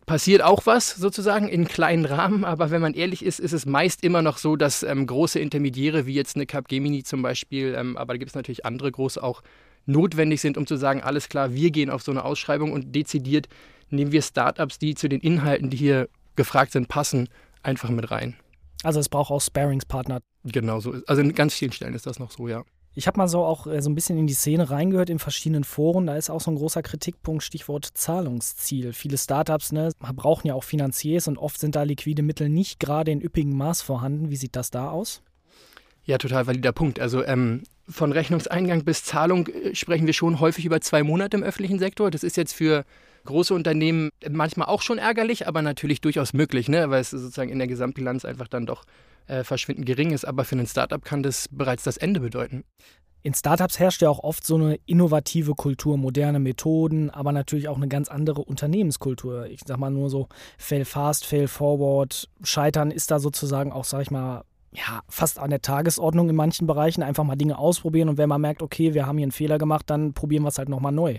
passiert 0.07 0.43
auch 0.43 0.67
was 0.67 0.91
sozusagen 0.91 1.49
in 1.49 1.69
kleinen 1.69 2.05
Rahmen, 2.05 2.45
aber 2.45 2.71
wenn 2.71 2.81
man 2.81 2.95
ehrlich 2.95 3.25
ist, 3.25 3.39
ist 3.39 3.53
es 3.53 3.67
meist 3.67 4.03
immer 4.03 4.23
noch 4.23 4.39
so, 4.39 4.57
dass 4.57 4.83
ähm, 4.83 5.07
große 5.07 5.39
Intermediäre 5.39 6.07
wie 6.07 6.15
jetzt 6.15 6.37
eine 6.37 6.47
Capgemini 6.47 7.05
zum 7.05 7.23
Beispiel, 7.23 7.75
ähm, 7.79 7.97
aber 7.97 8.15
da 8.15 8.19
gibt 8.19 8.31
es 8.31 8.35
natürlich 8.35 8.67
andere 8.67 8.91
große 8.91 9.23
auch, 9.23 9.43
notwendig 9.87 10.41
sind, 10.41 10.59
um 10.59 10.67
zu 10.67 10.77
sagen, 10.77 11.03
alles 11.03 11.29
klar, 11.29 11.55
wir 11.55 11.71
gehen 11.71 11.91
auf 11.91 12.03
so 12.03 12.11
eine 12.11 12.25
Ausschreibung 12.25 12.73
und 12.73 12.95
dezidiert 12.95 13.49
nehmen 13.89 14.13
wir 14.13 14.23
Startups, 14.23 14.79
die 14.79 14.95
zu 14.95 15.09
den 15.09 15.21
Inhalten, 15.21 15.71
die 15.71 15.77
hier 15.77 16.09
gefragt 16.37 16.73
sind, 16.73 16.89
passen, 16.89 17.29
einfach 17.63 17.91
mit 17.91 18.11
rein. 18.11 18.37
Also 18.83 19.01
es 19.01 19.09
braucht 19.09 19.31
auch 19.31 19.41
Sparingspartner. 19.41 20.21
Genau 20.45 20.81
so. 20.81 20.95
Also 21.07 21.23
in 21.23 21.35
ganz 21.35 21.55
vielen 21.55 21.73
Stellen 21.73 21.95
ist 21.95 22.07
das 22.07 22.19
noch 22.19 22.31
so, 22.31 22.49
ja. 22.49 22.63
Ich 22.95 23.07
habe 23.07 23.19
mal 23.19 23.29
so 23.29 23.45
auch 23.45 23.67
äh, 23.67 23.81
so 23.81 23.89
ein 23.89 23.95
bisschen 23.95 24.19
in 24.19 24.27
die 24.27 24.35
Szene 24.35 24.71
reingehört 24.71 25.11
in 25.11 25.19
verschiedenen 25.19 25.65
Foren. 25.65 26.07
Da 26.07 26.17
ist 26.17 26.31
auch 26.31 26.41
so 26.41 26.51
ein 26.51 26.57
großer 26.57 26.83
Kritikpunkt, 26.83 27.43
Stichwort 27.43 27.87
Zahlungsziel. 27.95 28.93
Viele 28.93 29.17
Startups 29.17 29.73
ne, 29.73 29.93
brauchen 29.99 30.49
ja 30.49 30.55
auch 30.55 30.65
Finanziers 30.65 31.29
und 31.29 31.39
oft 31.39 31.61
sind 31.61 31.77
da 31.77 31.85
liquide 31.85 32.23
Mittel 32.23 32.49
nicht 32.49 32.81
gerade 32.81 33.11
in 33.11 33.21
üppigem 33.21 33.57
Maß 33.57 33.83
vorhanden. 33.83 34.31
Wie 34.31 34.37
sieht 34.37 34.57
das 34.57 34.71
da 34.71 34.91
aus? 34.91 35.23
Ja, 36.05 36.19
total 36.19 36.47
valider 36.47 36.73
Punkt. 36.73 36.99
Also 36.99 37.25
ähm, 37.25 37.63
von 37.89 38.13
Rechnungseingang 38.13 38.85
bis 38.85 39.05
Zahlung 39.05 39.47
äh, 39.47 39.75
sprechen 39.75 40.07
wir 40.07 40.15
schon 40.15 40.41
häufig 40.41 40.65
über 40.65 40.81
zwei 40.81 41.03
Monate 41.03 41.37
im 41.37 41.43
öffentlichen 41.43 41.79
Sektor. 41.79 42.11
Das 42.11 42.25
ist 42.25 42.37
jetzt 42.37 42.53
für 42.53 42.85
große 43.25 43.55
Unternehmen 43.55 44.11
manchmal 44.29 44.69
auch 44.69 44.83
schon 44.83 44.99
ärgerlich, 44.99 45.47
aber 45.47 45.63
natürlich 45.63 46.01
durchaus 46.01 46.33
möglich, 46.33 46.69
ne? 46.69 46.91
weil 46.91 47.01
es 47.01 47.11
sozusagen 47.11 47.51
in 47.51 47.59
der 47.59 47.69
Gesamtbilanz 47.69 48.25
einfach 48.25 48.49
dann 48.49 48.67
doch 48.67 48.85
äh, 49.27 49.45
verschwindend 49.45 49.87
gering 49.87 50.11
ist. 50.11 50.25
Aber 50.25 50.45
für 50.45 50.57
ein 50.57 50.67
Startup 50.67 51.05
kann 51.05 51.23
das 51.23 51.49
bereits 51.51 51.85
das 51.85 51.97
Ende 51.97 52.21
bedeuten. 52.21 52.65
In 53.23 53.35
Startups 53.35 53.79
herrscht 53.79 54.01
ja 54.01 54.09
auch 54.09 54.21
oft 54.21 54.47
so 54.47 54.55
eine 54.55 54.79
innovative 54.87 55.55
Kultur, 55.55 55.99
moderne 55.99 56.39
Methoden, 56.39 57.11
aber 57.11 57.33
natürlich 57.33 57.69
auch 57.69 57.77
eine 57.77 57.89
ganz 57.89 58.09
andere 58.09 58.43
Unternehmenskultur. 58.43 59.47
Ich 59.47 59.61
sag 59.67 59.79
mal 59.79 59.91
nur 59.91 60.09
so, 60.09 60.29
fail 60.57 60.87
fast, 60.87 61.27
fail 61.27 61.47
forward. 61.47 62.31
Scheitern 62.43 62.91
ist 62.91 63.11
da 63.11 63.19
sozusagen 63.19 63.73
auch, 63.73 63.85
sag 63.85 64.03
ich 64.03 64.11
mal, 64.11 64.45
ja, 64.73 65.03
fast 65.09 65.39
an 65.39 65.51
der 65.51 65.61
Tagesordnung 65.61 66.31
in 66.31 66.37
manchen 66.37 66.67
Bereichen. 66.67 67.03
Einfach 67.03 67.25
mal 67.25 67.37
Dinge 67.37 67.59
ausprobieren 67.59 68.09
und 68.09 68.17
wenn 68.17 68.29
man 68.29 68.41
merkt, 68.41 68.63
okay, 68.63 68.95
wir 68.95 69.07
haben 69.07 69.19
hier 69.19 69.25
einen 69.25 69.33
Fehler 69.33 69.59
gemacht, 69.59 69.91
dann 69.91 70.15
probieren 70.15 70.45
wir 70.45 70.49
es 70.49 70.59
halt 70.59 70.71
nochmal 70.71 70.93
neu. 70.93 71.19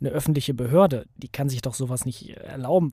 Eine 0.00 0.10
öffentliche 0.10 0.54
Behörde, 0.54 1.06
die 1.16 1.28
kann 1.28 1.48
sich 1.48 1.62
doch 1.62 1.74
sowas 1.74 2.04
nicht 2.04 2.30
erlauben. 2.30 2.92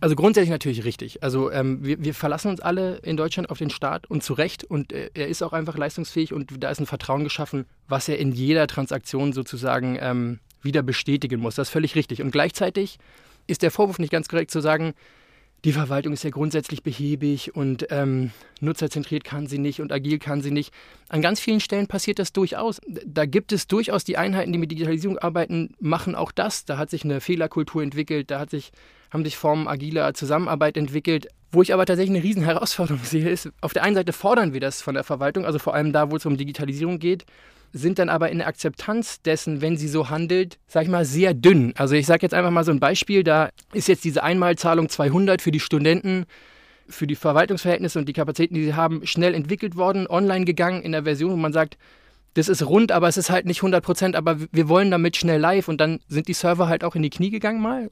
Also 0.00 0.16
grundsätzlich 0.16 0.50
natürlich 0.50 0.84
richtig. 0.84 1.22
Also 1.22 1.50
ähm, 1.50 1.82
wir, 1.82 2.02
wir, 2.04 2.14
verlassen 2.14 2.48
uns 2.48 2.60
alle 2.60 2.96
in 2.96 3.16
Deutschland 3.16 3.48
auf 3.48 3.58
den 3.58 3.70
Staat 3.70 4.06
und 4.10 4.22
zu 4.22 4.34
Recht. 4.34 4.62
Und 4.62 4.92
äh, 4.92 5.10
er 5.14 5.28
ist 5.28 5.42
auch 5.42 5.54
einfach 5.54 5.78
leistungsfähig 5.78 6.32
und 6.32 6.62
da 6.62 6.68
ist 6.68 6.80
ein 6.80 6.86
Vertrauen 6.86 7.24
geschaffen, 7.24 7.64
was 7.88 8.08
er 8.08 8.18
in 8.18 8.32
jeder 8.32 8.66
Transaktion 8.66 9.32
sozusagen 9.32 9.96
ähm, 9.98 10.40
wieder 10.60 10.82
bestätigen 10.82 11.40
muss. 11.40 11.54
Das 11.54 11.68
ist 11.68 11.72
völlig 11.72 11.94
richtig. 11.94 12.20
Und 12.20 12.32
gleichzeitig 12.32 12.98
ist 13.46 13.62
der 13.62 13.70
Vorwurf 13.70 13.98
nicht 13.98 14.10
ganz 14.10 14.28
korrekt 14.28 14.50
zu 14.50 14.60
sagen, 14.60 14.92
die 15.64 15.72
Verwaltung 15.72 16.12
ist 16.12 16.22
ja 16.22 16.30
grundsätzlich 16.30 16.82
behäbig 16.82 17.54
und 17.54 17.86
ähm, 17.90 18.32
nutzerzentriert 18.60 19.24
kann 19.24 19.46
sie 19.46 19.58
nicht 19.58 19.80
und 19.80 19.92
agil 19.92 20.18
kann 20.18 20.42
sie 20.42 20.50
nicht. 20.50 20.74
An 21.08 21.22
ganz 21.22 21.40
vielen 21.40 21.60
Stellen 21.60 21.86
passiert 21.86 22.18
das 22.18 22.34
durchaus. 22.34 22.82
Da 22.86 23.24
gibt 23.24 23.50
es 23.50 23.66
durchaus 23.66 24.04
die 24.04 24.18
Einheiten, 24.18 24.52
die 24.52 24.58
mit 24.58 24.70
Digitalisierung 24.70 25.18
arbeiten, 25.18 25.74
machen 25.80 26.14
auch 26.14 26.32
das. 26.32 26.66
Da 26.66 26.76
hat 26.76 26.90
sich 26.90 27.04
eine 27.04 27.22
Fehlerkultur 27.22 27.82
entwickelt, 27.82 28.30
da 28.30 28.40
hat 28.40 28.50
sich, 28.50 28.72
haben 29.10 29.24
sich 29.24 29.38
Formen 29.38 29.66
agiler 29.66 30.12
Zusammenarbeit 30.12 30.76
entwickelt. 30.76 31.28
Wo 31.50 31.62
ich 31.62 31.72
aber 31.72 31.86
tatsächlich 31.86 32.16
eine 32.16 32.24
riesen 32.24 32.44
Herausforderung 32.44 33.00
sehe, 33.04 33.30
ist, 33.30 33.48
auf 33.62 33.72
der 33.72 33.84
einen 33.84 33.94
Seite 33.94 34.12
fordern 34.12 34.52
wir 34.52 34.60
das 34.60 34.82
von 34.82 34.94
der 34.94 35.04
Verwaltung, 35.04 35.46
also 35.46 35.58
vor 35.58 35.74
allem 35.74 35.94
da, 35.94 36.10
wo 36.10 36.16
es 36.16 36.26
um 36.26 36.36
Digitalisierung 36.36 36.98
geht 36.98 37.24
sind 37.74 37.98
dann 37.98 38.08
aber 38.08 38.30
in 38.30 38.38
der 38.38 38.46
Akzeptanz 38.46 39.20
dessen, 39.20 39.60
wenn 39.60 39.76
sie 39.76 39.88
so 39.88 40.08
handelt, 40.08 40.58
sag 40.68 40.84
ich 40.84 40.88
mal, 40.88 41.04
sehr 41.04 41.34
dünn. 41.34 41.74
Also 41.76 41.96
ich 41.96 42.06
sage 42.06 42.22
jetzt 42.22 42.32
einfach 42.32 42.52
mal 42.52 42.64
so 42.64 42.70
ein 42.70 42.78
Beispiel, 42.78 43.24
da 43.24 43.50
ist 43.72 43.88
jetzt 43.88 44.04
diese 44.04 44.22
Einmalzahlung 44.22 44.88
200 44.88 45.42
für 45.42 45.50
die 45.50 45.60
Studenten, 45.60 46.24
für 46.88 47.08
die 47.08 47.16
Verwaltungsverhältnisse 47.16 47.98
und 47.98 48.08
die 48.08 48.12
Kapazitäten, 48.12 48.54
die 48.54 48.64
sie 48.64 48.74
haben, 48.74 49.04
schnell 49.06 49.34
entwickelt 49.34 49.76
worden, 49.76 50.06
online 50.06 50.44
gegangen 50.44 50.82
in 50.82 50.92
der 50.92 51.02
Version, 51.02 51.32
wo 51.32 51.36
man 51.36 51.52
sagt, 51.52 51.76
das 52.34 52.48
ist 52.48 52.64
rund, 52.64 52.92
aber 52.92 53.08
es 53.08 53.16
ist 53.16 53.30
halt 53.30 53.44
nicht 53.44 53.58
100 53.58 53.84
Prozent, 53.84 54.16
aber 54.16 54.38
wir 54.52 54.68
wollen 54.68 54.90
damit 54.90 55.16
schnell 55.16 55.40
live 55.40 55.66
und 55.68 55.80
dann 55.80 56.00
sind 56.08 56.28
die 56.28 56.32
Server 56.32 56.68
halt 56.68 56.84
auch 56.84 56.94
in 56.94 57.02
die 57.02 57.10
Knie 57.10 57.30
gegangen 57.30 57.60
mal 57.60 57.90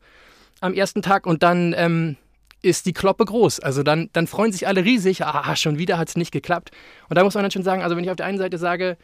am 0.61 0.75
ersten 0.75 1.03
Tag 1.03 1.27
und 1.27 1.43
dann 1.43 1.75
ähm, 1.77 2.17
ist 2.63 2.87
die 2.87 2.93
Kloppe 2.93 3.25
groß. 3.25 3.61
Also 3.61 3.83
dann, 3.83 4.11
dann 4.13 4.29
freuen 4.29 4.53
sich 4.53 4.69
alle 4.69 4.85
riesig, 4.85 5.25
ah, 5.25 5.57
schon 5.57 5.79
wieder 5.79 5.99
hat 5.99 6.09
es 6.09 6.17
nicht 6.17 6.31
geklappt. 6.31 6.71
Und 7.09 7.19
da 7.19 7.25
muss 7.25 7.35
man 7.35 7.43
dann 7.43 7.51
schon 7.51 7.65
sagen, 7.65 7.83
also 7.83 7.97
wenn 7.97 8.05
ich 8.05 8.11
auf 8.11 8.17
der 8.17 8.27
einen 8.27 8.39
Seite 8.39 8.59
sage, 8.59 8.97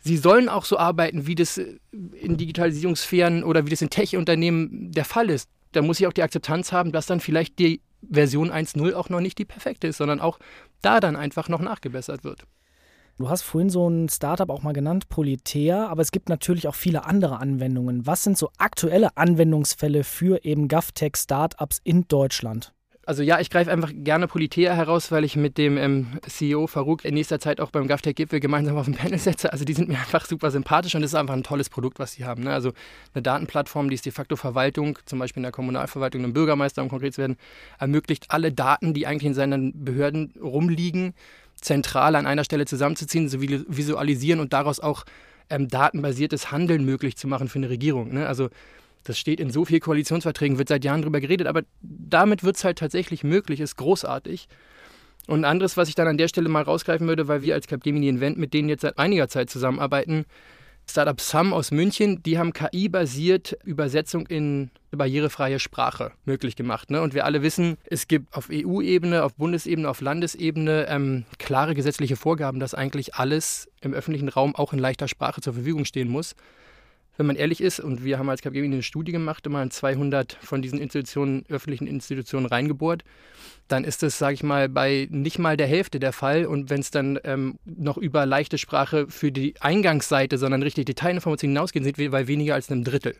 sie 0.00 0.16
sollen 0.16 0.48
auch 0.48 0.64
so 0.64 0.78
arbeiten, 0.78 1.26
wie 1.26 1.34
das 1.34 1.58
in 1.58 2.36
Digitalisierungssphären 2.36 3.44
oder 3.44 3.66
wie 3.66 3.70
das 3.70 3.82
in 3.82 3.90
Tech-Unternehmen 3.90 4.92
der 4.92 5.04
Fall 5.04 5.30
ist. 5.30 5.48
Da 5.72 5.82
muss 5.82 6.00
ich 6.00 6.06
auch 6.06 6.12
die 6.12 6.22
Akzeptanz 6.22 6.72
haben, 6.72 6.92
dass 6.92 7.06
dann 7.06 7.20
vielleicht 7.20 7.58
die 7.58 7.82
Version 8.08 8.50
1.0 8.50 8.94
auch 8.94 9.08
noch 9.08 9.20
nicht 9.20 9.38
die 9.38 9.44
perfekte 9.44 9.88
ist, 9.88 9.98
sondern 9.98 10.20
auch 10.20 10.38
da 10.82 11.00
dann 11.00 11.16
einfach 11.16 11.48
noch 11.48 11.60
nachgebessert 11.60 12.24
wird. 12.24 12.44
Du 13.18 13.28
hast 13.28 13.42
vorhin 13.42 13.68
so 13.68 13.88
ein 13.88 14.08
Startup 14.08 14.48
auch 14.48 14.62
mal 14.62 14.72
genannt, 14.72 15.08
Politär, 15.08 15.88
aber 15.88 16.02
es 16.02 16.12
gibt 16.12 16.28
natürlich 16.28 16.68
auch 16.68 16.76
viele 16.76 17.04
andere 17.04 17.38
Anwendungen. 17.40 18.06
Was 18.06 18.22
sind 18.22 18.38
so 18.38 18.50
aktuelle 18.58 19.16
Anwendungsfälle 19.16 20.04
für 20.04 20.44
eben 20.44 20.68
GovTech-Startups 20.68 21.80
in 21.82 22.06
Deutschland? 22.06 22.72
Also 23.08 23.22
ja, 23.22 23.40
ich 23.40 23.48
greife 23.48 23.72
einfach 23.72 23.90
gerne 23.94 24.28
Politea 24.28 24.74
heraus, 24.74 25.10
weil 25.10 25.24
ich 25.24 25.34
mit 25.34 25.56
dem 25.56 25.78
ähm, 25.78 26.08
CEO 26.26 26.66
Farouk 26.66 27.06
in 27.06 27.14
nächster 27.14 27.40
Zeit 27.40 27.58
auch 27.58 27.70
beim 27.70 27.88
GovTech-Gipfel 27.88 28.38
gemeinsam 28.38 28.76
auf 28.76 28.84
dem 28.84 28.96
Panel 28.96 29.18
setze. 29.18 29.50
Also 29.50 29.64
die 29.64 29.72
sind 29.72 29.88
mir 29.88 29.98
einfach 29.98 30.26
super 30.26 30.50
sympathisch 30.50 30.94
und 30.94 31.02
es 31.02 31.12
ist 31.12 31.14
einfach 31.14 31.32
ein 31.32 31.42
tolles 31.42 31.70
Produkt, 31.70 31.98
was 31.98 32.12
sie 32.12 32.26
haben. 32.26 32.42
Ne? 32.42 32.52
Also 32.52 32.72
eine 33.14 33.22
Datenplattform, 33.22 33.88
die 33.88 33.94
ist 33.94 34.04
de 34.04 34.12
facto 34.12 34.36
Verwaltung, 34.36 34.98
zum 35.06 35.20
Beispiel 35.20 35.40
in 35.40 35.44
der 35.44 35.52
Kommunalverwaltung, 35.52 36.22
einem 36.22 36.34
Bürgermeister, 36.34 36.82
um 36.82 36.90
konkret 36.90 37.14
zu 37.14 37.22
werden, 37.22 37.38
ermöglicht 37.78 38.26
alle 38.28 38.52
Daten, 38.52 38.92
die 38.92 39.06
eigentlich 39.06 39.28
in 39.28 39.34
seinen 39.34 39.86
Behörden 39.86 40.34
rumliegen, 40.38 41.14
zentral 41.58 42.14
an 42.14 42.26
einer 42.26 42.44
Stelle 42.44 42.66
zusammenzuziehen, 42.66 43.30
zu 43.30 43.40
visualisieren 43.40 44.38
und 44.38 44.52
daraus 44.52 44.80
auch 44.80 45.06
ähm, 45.48 45.68
datenbasiertes 45.68 46.52
Handeln 46.52 46.84
möglich 46.84 47.16
zu 47.16 47.26
machen 47.26 47.48
für 47.48 47.58
eine 47.58 47.70
Regierung. 47.70 48.12
Ne? 48.12 48.26
Also 48.26 48.50
das 49.04 49.18
steht 49.18 49.40
in 49.40 49.50
so 49.50 49.64
vielen 49.64 49.80
Koalitionsverträgen, 49.80 50.58
wird 50.58 50.68
seit 50.68 50.84
Jahren 50.84 51.02
darüber 51.02 51.20
geredet, 51.20 51.46
aber 51.46 51.62
damit 51.80 52.44
wird 52.44 52.56
es 52.56 52.64
halt 52.64 52.78
tatsächlich 52.78 53.24
möglich, 53.24 53.60
ist 53.60 53.76
großartig. 53.76 54.48
Und 55.26 55.40
ein 55.40 55.44
anderes, 55.44 55.76
was 55.76 55.88
ich 55.88 55.94
dann 55.94 56.08
an 56.08 56.18
der 56.18 56.28
Stelle 56.28 56.48
mal 56.48 56.62
rausgreifen 56.62 57.06
würde, 57.06 57.28
weil 57.28 57.42
wir 57.42 57.54
als 57.54 57.66
Capgemini 57.66 58.08
Invent 58.08 58.38
mit 58.38 58.54
denen 58.54 58.68
jetzt 58.68 58.82
seit 58.82 58.98
einiger 58.98 59.28
Zeit 59.28 59.50
zusammenarbeiten, 59.50 60.24
Startup 60.90 61.20
Sum 61.20 61.52
aus 61.52 61.70
München, 61.70 62.22
die 62.22 62.38
haben 62.38 62.54
KI-basiert 62.54 63.58
Übersetzung 63.62 64.26
in 64.26 64.70
barrierefreie 64.90 65.58
Sprache 65.58 66.12
möglich 66.24 66.56
gemacht. 66.56 66.90
Ne? 66.90 67.02
Und 67.02 67.12
wir 67.12 67.26
alle 67.26 67.42
wissen, 67.42 67.76
es 67.84 68.08
gibt 68.08 68.34
auf 68.34 68.48
EU-Ebene, 68.50 69.22
auf 69.22 69.34
Bundesebene, 69.34 69.88
auf 69.88 70.00
Landesebene 70.00 70.86
ähm, 70.88 71.26
klare 71.38 71.74
gesetzliche 71.74 72.16
Vorgaben, 72.16 72.58
dass 72.58 72.72
eigentlich 72.72 73.16
alles 73.16 73.68
im 73.82 73.92
öffentlichen 73.92 74.30
Raum 74.30 74.54
auch 74.54 74.72
in 74.72 74.78
leichter 74.78 75.08
Sprache 75.08 75.42
zur 75.42 75.52
Verfügung 75.52 75.84
stehen 75.84 76.08
muss 76.08 76.34
wenn 77.18 77.26
man 77.26 77.36
ehrlich 77.36 77.60
ist, 77.60 77.80
und 77.80 78.04
wir 78.04 78.18
haben 78.18 78.30
als 78.30 78.42
Capgemini 78.42 78.76
eine 78.76 78.82
Studie 78.84 79.10
gemacht, 79.10 79.44
immer 79.44 79.60
in 79.60 79.72
200 79.72 80.38
von 80.40 80.62
diesen 80.62 80.78
Institutionen, 80.78 81.44
öffentlichen 81.48 81.88
Institutionen 81.88 82.46
reingebohrt, 82.46 83.02
dann 83.66 83.82
ist 83.82 84.04
das, 84.04 84.18
sage 84.18 84.34
ich 84.34 84.44
mal, 84.44 84.68
bei 84.68 85.08
nicht 85.10 85.38
mal 85.40 85.56
der 85.56 85.66
Hälfte 85.66 85.98
der 85.98 86.12
Fall. 86.12 86.46
Und 86.46 86.70
wenn 86.70 86.80
es 86.80 86.92
dann 86.92 87.18
ähm, 87.24 87.58
noch 87.64 87.98
über 87.98 88.24
leichte 88.24 88.56
Sprache 88.56 89.08
für 89.08 89.32
die 89.32 89.54
Eingangsseite, 89.60 90.38
sondern 90.38 90.62
richtig 90.62 90.86
Detailinformationen 90.86 91.56
hinausgehen, 91.56 91.84
sind 91.84 91.98
wir 91.98 92.12
bei 92.12 92.28
weniger 92.28 92.54
als 92.54 92.70
einem 92.70 92.84
Drittel. 92.84 93.16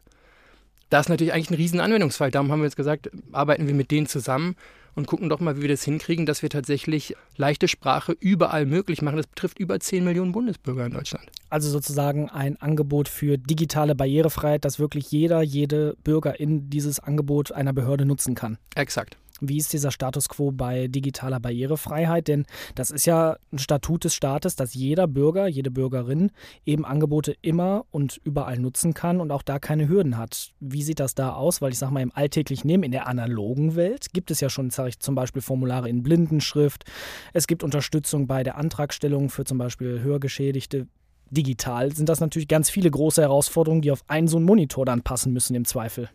Das 0.90 1.06
ist 1.06 1.08
natürlich 1.10 1.34
eigentlich 1.34 1.50
ein 1.50 1.54
riesen 1.54 1.80
Anwendungsfall. 1.80 2.30
Darum 2.30 2.52
haben 2.52 2.60
wir 2.60 2.66
jetzt 2.66 2.76
gesagt, 2.76 3.10
arbeiten 3.32 3.66
wir 3.66 3.74
mit 3.74 3.90
denen 3.90 4.06
zusammen 4.06 4.54
und 4.98 5.06
gucken 5.06 5.28
doch 5.28 5.38
mal, 5.38 5.56
wie 5.56 5.62
wir 5.62 5.68
das 5.68 5.84
hinkriegen, 5.84 6.26
dass 6.26 6.42
wir 6.42 6.50
tatsächlich 6.50 7.14
leichte 7.36 7.68
Sprache 7.68 8.16
überall 8.18 8.66
möglich 8.66 9.00
machen. 9.00 9.16
Das 9.16 9.28
betrifft 9.28 9.58
über 9.60 9.78
10 9.78 10.04
Millionen 10.04 10.32
Bundesbürger 10.32 10.86
in 10.86 10.92
Deutschland. 10.92 11.24
Also 11.50 11.70
sozusagen 11.70 12.28
ein 12.28 12.60
Angebot 12.60 13.08
für 13.08 13.38
digitale 13.38 13.94
Barrierefreiheit, 13.94 14.64
dass 14.64 14.80
wirklich 14.80 15.10
jeder, 15.12 15.40
jede 15.40 15.96
Bürgerin 16.02 16.68
dieses 16.68 16.98
Angebot 16.98 17.52
einer 17.52 17.72
Behörde 17.72 18.04
nutzen 18.06 18.34
kann. 18.34 18.58
Exakt. 18.74 19.16
Wie 19.40 19.58
ist 19.58 19.72
dieser 19.72 19.90
Status 19.90 20.28
quo 20.28 20.50
bei 20.50 20.88
digitaler 20.88 21.38
Barrierefreiheit? 21.38 22.28
Denn 22.28 22.44
das 22.74 22.90
ist 22.90 23.06
ja 23.06 23.36
ein 23.52 23.58
Statut 23.58 24.04
des 24.04 24.14
Staates, 24.14 24.56
dass 24.56 24.74
jeder 24.74 25.06
Bürger, 25.06 25.46
jede 25.46 25.70
Bürgerin 25.70 26.32
eben 26.66 26.84
Angebote 26.84 27.36
immer 27.40 27.84
und 27.90 28.20
überall 28.24 28.58
nutzen 28.58 28.94
kann 28.94 29.20
und 29.20 29.30
auch 29.30 29.42
da 29.42 29.58
keine 29.58 29.88
Hürden 29.88 30.16
hat. 30.16 30.52
Wie 30.58 30.82
sieht 30.82 31.00
das 31.00 31.14
da 31.14 31.34
aus? 31.34 31.62
Weil 31.62 31.72
ich 31.72 31.78
sage 31.78 31.92
mal, 31.92 32.02
im 32.02 32.12
alltäglichen 32.14 32.68
Leben, 32.68 32.82
in 32.82 32.92
der 32.92 33.06
analogen 33.06 33.76
Welt, 33.76 34.12
gibt 34.12 34.30
es 34.30 34.40
ja 34.40 34.50
schon, 34.50 34.70
ich 34.86 34.98
zum 34.98 35.14
Beispiel, 35.14 35.42
Formulare 35.42 35.88
in 35.88 36.02
Blindenschrift. 36.02 36.84
Es 37.32 37.46
gibt 37.46 37.62
Unterstützung 37.62 38.26
bei 38.26 38.42
der 38.42 38.56
Antragstellung 38.56 39.30
für 39.30 39.44
zum 39.44 39.58
Beispiel 39.58 40.00
Hörgeschädigte. 40.00 40.88
Digital 41.30 41.94
sind 41.94 42.08
das 42.08 42.20
natürlich 42.20 42.48
ganz 42.48 42.70
viele 42.70 42.90
große 42.90 43.20
Herausforderungen, 43.20 43.82
die 43.82 43.90
auf 43.90 44.02
einen 44.08 44.28
so 44.28 44.38
einen 44.38 44.46
Monitor 44.46 44.84
dann 44.84 45.02
passen 45.02 45.32
müssen 45.32 45.54
im 45.54 45.64
Zweifel. 45.64 46.08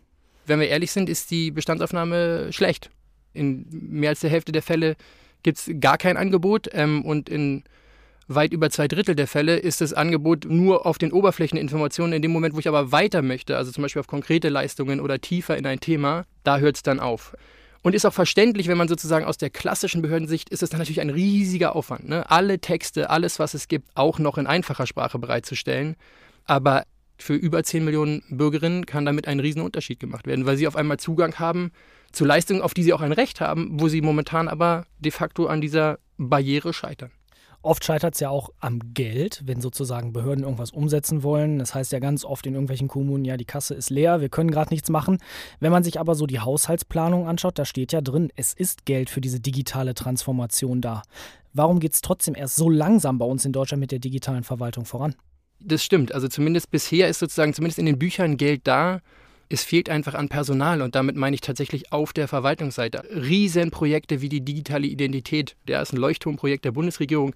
Wenn 0.46 0.60
wir 0.60 0.68
ehrlich 0.68 0.92
sind, 0.92 1.08
ist 1.08 1.30
die 1.30 1.50
Bestandsaufnahme 1.50 2.52
schlecht 2.52 2.90
in 3.34 3.66
mehr 3.70 4.10
als 4.10 4.20
der 4.20 4.30
Hälfte 4.30 4.52
der 4.52 4.62
Fälle 4.62 4.96
gibt 5.42 5.58
es 5.58 5.70
gar 5.80 5.98
kein 5.98 6.16
Angebot 6.16 6.68
ähm, 6.72 7.04
und 7.04 7.28
in 7.28 7.64
weit 8.26 8.52
über 8.52 8.70
zwei 8.70 8.88
Drittel 8.88 9.14
der 9.14 9.26
Fälle 9.26 9.56
ist 9.56 9.80
das 9.80 9.92
Angebot 9.92 10.46
nur 10.46 10.86
auf 10.86 10.98
den 10.98 11.12
Oberflächeninformationen. 11.12 12.14
In 12.14 12.22
dem 12.22 12.30
Moment, 12.30 12.54
wo 12.54 12.58
ich 12.58 12.68
aber 12.68 12.90
weiter 12.90 13.22
möchte, 13.22 13.56
also 13.56 13.70
zum 13.70 13.82
Beispiel 13.82 14.00
auf 14.00 14.06
konkrete 14.06 14.48
Leistungen 14.48 15.00
oder 15.00 15.20
tiefer 15.20 15.56
in 15.56 15.66
ein 15.66 15.80
Thema, 15.80 16.24
da 16.42 16.58
hört 16.58 16.76
es 16.76 16.82
dann 16.82 17.00
auf. 17.00 17.36
Und 17.82 17.94
ist 17.94 18.06
auch 18.06 18.14
verständlich, 18.14 18.66
wenn 18.66 18.78
man 18.78 18.88
sozusagen 18.88 19.26
aus 19.26 19.36
der 19.36 19.50
klassischen 19.50 20.00
Behördensicht 20.00 20.48
ist 20.48 20.62
es 20.62 20.70
dann 20.70 20.78
natürlich 20.78 21.02
ein 21.02 21.10
riesiger 21.10 21.76
Aufwand. 21.76 22.08
Ne? 22.08 22.30
Alle 22.30 22.58
Texte, 22.58 23.10
alles, 23.10 23.38
was 23.38 23.52
es 23.52 23.68
gibt, 23.68 23.88
auch 23.94 24.18
noch 24.18 24.38
in 24.38 24.46
einfacher 24.46 24.86
Sprache 24.86 25.18
bereitzustellen. 25.18 25.96
Aber 26.46 26.84
für 27.18 27.34
über 27.34 27.62
10 27.62 27.84
Millionen 27.84 28.22
Bürgerinnen 28.30 28.86
kann 28.86 29.04
damit 29.04 29.28
ein 29.28 29.38
Riesenunterschied 29.38 30.00
gemacht 30.00 30.26
werden, 30.26 30.46
weil 30.46 30.56
sie 30.56 30.66
auf 30.66 30.76
einmal 30.76 30.98
Zugang 30.98 31.38
haben 31.38 31.72
zu 32.14 32.24
Leistungen, 32.24 32.62
auf 32.62 32.74
die 32.74 32.82
sie 32.82 32.92
auch 32.92 33.00
ein 33.00 33.12
Recht 33.12 33.40
haben, 33.40 33.80
wo 33.80 33.88
sie 33.88 34.00
momentan 34.00 34.48
aber 34.48 34.86
de 34.98 35.12
facto 35.12 35.46
an 35.46 35.60
dieser 35.60 35.98
Barriere 36.16 36.72
scheitern. 36.72 37.10
Oft 37.64 37.82
scheitert 37.82 38.12
es 38.12 38.20
ja 38.20 38.28
auch 38.28 38.50
am 38.60 38.78
Geld, 38.92 39.40
wenn 39.46 39.62
sozusagen 39.62 40.12
Behörden 40.12 40.44
irgendwas 40.44 40.70
umsetzen 40.70 41.22
wollen. 41.22 41.58
Das 41.58 41.74
heißt 41.74 41.92
ja 41.92 41.98
ganz 41.98 42.22
oft 42.26 42.46
in 42.46 42.52
irgendwelchen 42.52 42.88
Kommunen, 42.88 43.24
ja, 43.24 43.38
die 43.38 43.46
Kasse 43.46 43.74
ist 43.74 43.88
leer, 43.88 44.20
wir 44.20 44.28
können 44.28 44.50
gerade 44.50 44.70
nichts 44.70 44.90
machen. 44.90 45.16
Wenn 45.60 45.72
man 45.72 45.82
sich 45.82 45.98
aber 45.98 46.14
so 46.14 46.26
die 46.26 46.40
Haushaltsplanung 46.40 47.26
anschaut, 47.26 47.58
da 47.58 47.64
steht 47.64 47.92
ja 47.92 48.02
drin, 48.02 48.30
es 48.36 48.52
ist 48.52 48.84
Geld 48.84 49.08
für 49.08 49.22
diese 49.22 49.40
digitale 49.40 49.94
Transformation 49.94 50.82
da. 50.82 51.02
Warum 51.54 51.80
geht 51.80 51.94
es 51.94 52.02
trotzdem 52.02 52.34
erst 52.34 52.56
so 52.56 52.68
langsam 52.68 53.16
bei 53.16 53.24
uns 53.24 53.46
in 53.46 53.52
Deutschland 53.52 53.80
mit 53.80 53.92
der 53.92 53.98
digitalen 53.98 54.44
Verwaltung 54.44 54.84
voran? 54.84 55.14
Das 55.58 55.82
stimmt. 55.82 56.12
Also 56.12 56.28
zumindest 56.28 56.70
bisher 56.70 57.08
ist 57.08 57.18
sozusagen, 57.18 57.54
zumindest 57.54 57.78
in 57.78 57.86
den 57.86 57.98
Büchern 57.98 58.36
Geld 58.36 58.66
da, 58.66 59.00
es 59.48 59.62
fehlt 59.62 59.88
einfach 59.88 60.14
an 60.14 60.28
Personal 60.28 60.82
und 60.82 60.94
damit 60.94 61.16
meine 61.16 61.34
ich 61.34 61.40
tatsächlich 61.40 61.92
auf 61.92 62.12
der 62.12 62.28
Verwaltungsseite. 62.28 63.02
Riesenprojekte 63.10 64.20
wie 64.20 64.28
die 64.28 64.40
digitale 64.40 64.86
Identität, 64.86 65.56
der 65.68 65.82
ist 65.82 65.92
ein 65.92 65.98
Leuchtturmprojekt 65.98 66.64
der 66.64 66.72
Bundesregierung, 66.72 67.34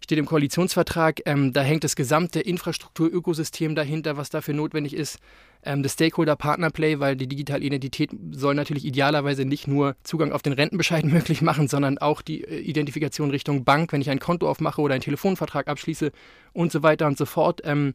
steht 0.00 0.18
im 0.18 0.26
Koalitionsvertrag. 0.26 1.22
Ähm, 1.26 1.52
da 1.52 1.62
hängt 1.62 1.84
das 1.84 1.96
gesamte 1.96 2.40
Infrastrukturökosystem 2.40 3.74
dahinter, 3.74 4.16
was 4.16 4.30
dafür 4.30 4.54
notwendig 4.54 4.94
ist. 4.94 5.18
Ähm, 5.62 5.82
das 5.82 5.94
Stakeholder-Partner-Play, 5.94 7.00
weil 7.00 7.16
die 7.16 7.26
digitale 7.26 7.64
Identität 7.64 8.10
soll 8.30 8.54
natürlich 8.54 8.84
idealerweise 8.84 9.44
nicht 9.44 9.66
nur 9.66 9.96
Zugang 10.02 10.32
auf 10.32 10.42
den 10.42 10.52
Rentenbescheid 10.52 11.04
möglich 11.06 11.42
machen, 11.42 11.68
sondern 11.68 11.98
auch 11.98 12.22
die 12.22 12.44
äh, 12.44 12.58
Identifikation 12.58 13.30
Richtung 13.30 13.64
Bank, 13.64 13.92
wenn 13.92 14.00
ich 14.00 14.10
ein 14.10 14.20
Konto 14.20 14.48
aufmache 14.48 14.80
oder 14.80 14.94
einen 14.94 15.02
Telefonvertrag 15.02 15.68
abschließe 15.68 16.12
und 16.52 16.72
so 16.72 16.82
weiter 16.82 17.06
und 17.06 17.18
so 17.18 17.26
fort. 17.26 17.62
Ähm, 17.64 17.94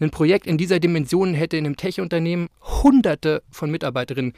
ein 0.00 0.10
Projekt 0.10 0.46
in 0.46 0.58
dieser 0.58 0.80
Dimension 0.80 1.34
hätte 1.34 1.56
in 1.56 1.66
einem 1.66 1.76
Tech-Unternehmen 1.76 2.48
hunderte 2.60 3.42
von 3.50 3.70
Mitarbeiterinnen. 3.70 4.32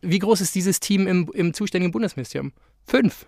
Wie 0.00 0.18
groß 0.18 0.40
ist 0.40 0.54
dieses 0.54 0.80
Team 0.80 1.06
im, 1.06 1.30
im 1.32 1.54
zuständigen 1.54 1.92
Bundesministerium? 1.92 2.52
Fünf. 2.84 3.26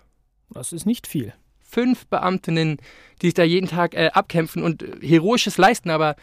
Das 0.49 0.73
ist 0.73 0.85
nicht 0.85 1.07
viel. 1.07 1.33
Fünf 1.61 2.07
Beamtinnen, 2.07 2.77
die 3.21 3.27
sich 3.27 3.33
da 3.33 3.43
jeden 3.43 3.67
Tag 3.67 3.95
äh, 3.95 4.09
abkämpfen 4.13 4.63
und 4.63 4.83
äh, 4.83 5.07
Heroisches 5.07 5.57
leisten, 5.57 5.89
aber 5.89 6.15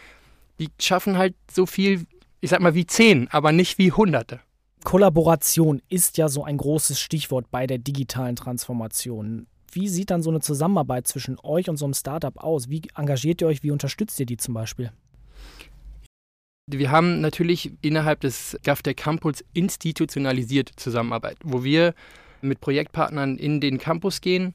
die 0.58 0.68
schaffen 0.78 1.18
halt 1.18 1.34
so 1.50 1.66
viel, 1.66 2.06
ich 2.40 2.50
sag 2.50 2.60
mal, 2.60 2.74
wie 2.74 2.86
zehn, 2.86 3.28
aber 3.28 3.52
nicht 3.52 3.78
wie 3.78 3.92
Hunderte. 3.92 4.40
Kollaboration 4.84 5.80
ist 5.88 6.18
ja 6.18 6.28
so 6.28 6.44
ein 6.44 6.56
großes 6.56 7.00
Stichwort 7.00 7.50
bei 7.50 7.66
der 7.66 7.78
digitalen 7.78 8.36
Transformation. 8.36 9.46
Wie 9.70 9.88
sieht 9.88 10.10
dann 10.10 10.22
so 10.22 10.30
eine 10.30 10.40
Zusammenarbeit 10.40 11.06
zwischen 11.06 11.38
euch 11.42 11.70
und 11.70 11.76
so 11.76 11.86
einem 11.86 11.94
Startup 11.94 12.36
aus? 12.36 12.68
Wie 12.68 12.82
engagiert 12.94 13.40
ihr 13.40 13.46
euch? 13.46 13.62
Wie 13.62 13.70
unterstützt 13.70 14.18
ihr 14.20 14.26
die 14.26 14.36
zum 14.36 14.54
Beispiel? 14.54 14.92
Wir 16.68 16.92
haben 16.92 17.20
natürlich 17.20 17.72
innerhalb 17.82 18.20
des 18.20 18.56
GovTech 18.64 18.94
Campus 18.94 19.44
institutionalisiert 19.52 20.70
Zusammenarbeit, 20.76 21.36
wo 21.42 21.64
wir 21.64 21.92
mit 22.40 22.60
Projektpartnern 22.60 23.36
in 23.36 23.60
den 23.60 23.78
Campus 23.78 24.20
gehen 24.20 24.54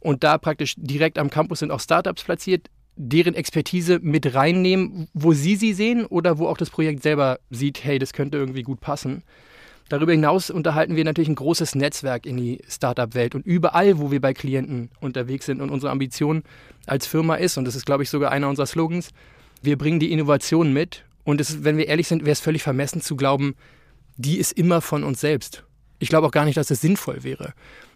und 0.00 0.24
da 0.24 0.36
praktisch 0.36 0.74
direkt 0.76 1.16
am 1.16 1.30
Campus 1.30 1.60
sind 1.60 1.70
auch 1.70 1.78
Startups 1.78 2.24
platziert, 2.24 2.70
deren 2.96 3.34
Expertise 3.34 4.00
mit 4.02 4.34
reinnehmen, 4.34 5.06
wo 5.14 5.32
sie 5.32 5.54
sie 5.54 5.74
sehen 5.74 6.06
oder 6.06 6.38
wo 6.38 6.48
auch 6.48 6.56
das 6.56 6.70
Projekt 6.70 7.04
selber 7.04 7.38
sieht, 7.50 7.84
hey, 7.84 8.00
das 8.00 8.12
könnte 8.12 8.36
irgendwie 8.36 8.62
gut 8.62 8.80
passen. 8.80 9.22
Darüber 9.88 10.10
hinaus 10.10 10.50
unterhalten 10.50 10.96
wir 10.96 11.04
natürlich 11.04 11.28
ein 11.28 11.36
großes 11.36 11.76
Netzwerk 11.76 12.26
in 12.26 12.36
die 12.36 12.62
Startup-Welt 12.68 13.36
und 13.36 13.46
überall, 13.46 14.00
wo 14.00 14.10
wir 14.10 14.20
bei 14.20 14.34
Klienten 14.34 14.90
unterwegs 15.00 15.46
sind 15.46 15.60
und 15.60 15.70
unsere 15.70 15.92
Ambition 15.92 16.42
als 16.86 17.06
Firma 17.06 17.36
ist, 17.36 17.58
und 17.58 17.64
das 17.64 17.76
ist, 17.76 17.86
glaube 17.86 18.02
ich, 18.02 18.10
sogar 18.10 18.32
einer 18.32 18.48
unserer 18.48 18.66
Slogans, 18.66 19.10
wir 19.62 19.78
bringen 19.78 20.00
die 20.00 20.10
Innovation 20.10 20.72
mit 20.72 21.04
und 21.24 21.40
es, 21.40 21.64
wenn 21.64 21.76
wir 21.76 21.88
ehrlich 21.88 22.08
sind, 22.08 22.22
wäre 22.22 22.32
es 22.32 22.40
völlig 22.40 22.62
vermessen 22.62 23.00
zu 23.00 23.16
glauben, 23.16 23.56
die 24.16 24.38
ist 24.38 24.52
immer 24.52 24.80
von 24.80 25.02
uns 25.02 25.20
selbst. 25.20 25.64
Ich 25.98 26.08
glaube 26.08 26.26
auch 26.26 26.32
gar 26.32 26.44
nicht, 26.44 26.56
dass 26.56 26.70
es 26.70 26.80
sinnvoll 26.80 27.24
wäre. 27.24 27.54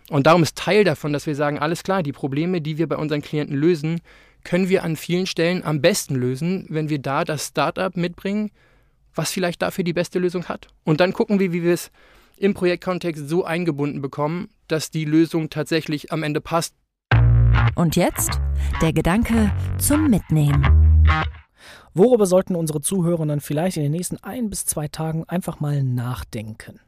Und 0.09 0.27
darum 0.27 0.43
ist 0.43 0.57
Teil 0.57 0.85
davon, 0.85 1.13
dass 1.13 1.27
wir 1.27 1.35
sagen, 1.35 1.59
alles 1.59 1.83
klar, 1.83 2.03
die 2.03 2.13
Probleme, 2.13 2.61
die 2.61 2.79
wir 2.79 2.89
bei 2.89 2.97
unseren 2.97 3.21
Klienten 3.21 3.57
lösen, 3.57 4.01
können 4.45 4.69
wir 4.69 4.83
an 4.83 4.97
vielen 4.97 5.27
Stellen 5.27 5.63
am 5.63 5.83
besten 5.83 6.15
lösen, 6.15 6.67
wenn 6.71 6.89
wir 6.89 6.99
da 6.99 7.25
das 7.25 7.49
Startup 7.49 7.95
mitbringen, 7.97 8.51
was 9.15 9.31
vielleicht 9.31 9.61
dafür 9.61 9.85
die 9.85 9.93
beste 9.93 10.19
Lösung 10.19 10.47
hat. 10.47 10.69
Und 10.85 11.01
dann 11.01 11.13
gucken 11.13 11.39
wir, 11.39 11.53
wie 11.53 11.63
wir 11.63 11.75
es 11.75 11.91
im 12.37 12.55
Projektkontext 12.55 13.29
so 13.29 13.45
eingebunden 13.45 14.01
bekommen, 14.01 14.49
dass 14.69 14.91
die 14.91 15.05
Lösung 15.05 15.51
tatsächlich 15.51 16.13
am 16.13 16.23
Ende 16.23 16.41
passt. 16.41 16.75
Und 17.75 17.97
jetzt 17.97 18.41
der 18.81 18.93
Gedanke 18.93 19.53
zum 19.77 20.09
Mitnehmen. 20.09 21.05
Worüber 21.95 22.27
sollten 22.27 22.57
unsere 22.57 22.81
Zuhörenden 22.81 23.41
vielleicht 23.41 23.77
in 23.77 23.83
den 23.83 23.93
nächsten 23.93 24.17
ein 24.23 24.51
bis 24.51 24.67
zwei 24.67 24.89
Tagen 24.89 25.25
einfach 25.25 25.61
mal 25.61 25.83
nachdenken? 25.83 26.81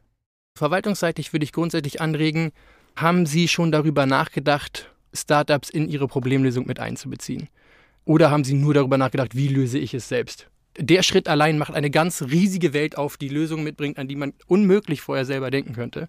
Verwaltungsseitig 0.55 1.33
würde 1.33 1.43
ich 1.43 1.53
grundsätzlich 1.53 2.01
anregen, 2.01 2.51
haben 2.95 3.25
Sie 3.25 3.47
schon 3.47 3.71
darüber 3.71 4.05
nachgedacht, 4.05 4.91
Startups 5.13 5.69
in 5.69 5.87
Ihre 5.87 6.07
Problemlösung 6.07 6.67
mit 6.67 6.79
einzubeziehen? 6.79 7.49
Oder 8.05 8.31
haben 8.31 8.43
Sie 8.43 8.53
nur 8.53 8.73
darüber 8.73 8.97
nachgedacht, 8.97 9.35
wie 9.35 9.47
löse 9.47 9.77
ich 9.77 9.93
es 9.93 10.07
selbst? 10.07 10.51
der 10.77 11.03
Schritt 11.03 11.27
allein 11.27 11.57
macht 11.57 11.73
eine 11.73 11.89
ganz 11.89 12.21
riesige 12.21 12.73
Welt 12.73 12.97
auf, 12.97 13.17
die 13.17 13.29
Lösungen 13.29 13.63
mitbringt, 13.63 13.97
an 13.99 14.07
die 14.07 14.15
man 14.15 14.33
unmöglich 14.47 15.01
vorher 15.01 15.25
selber 15.25 15.51
denken 15.51 15.73
könnte. 15.73 16.07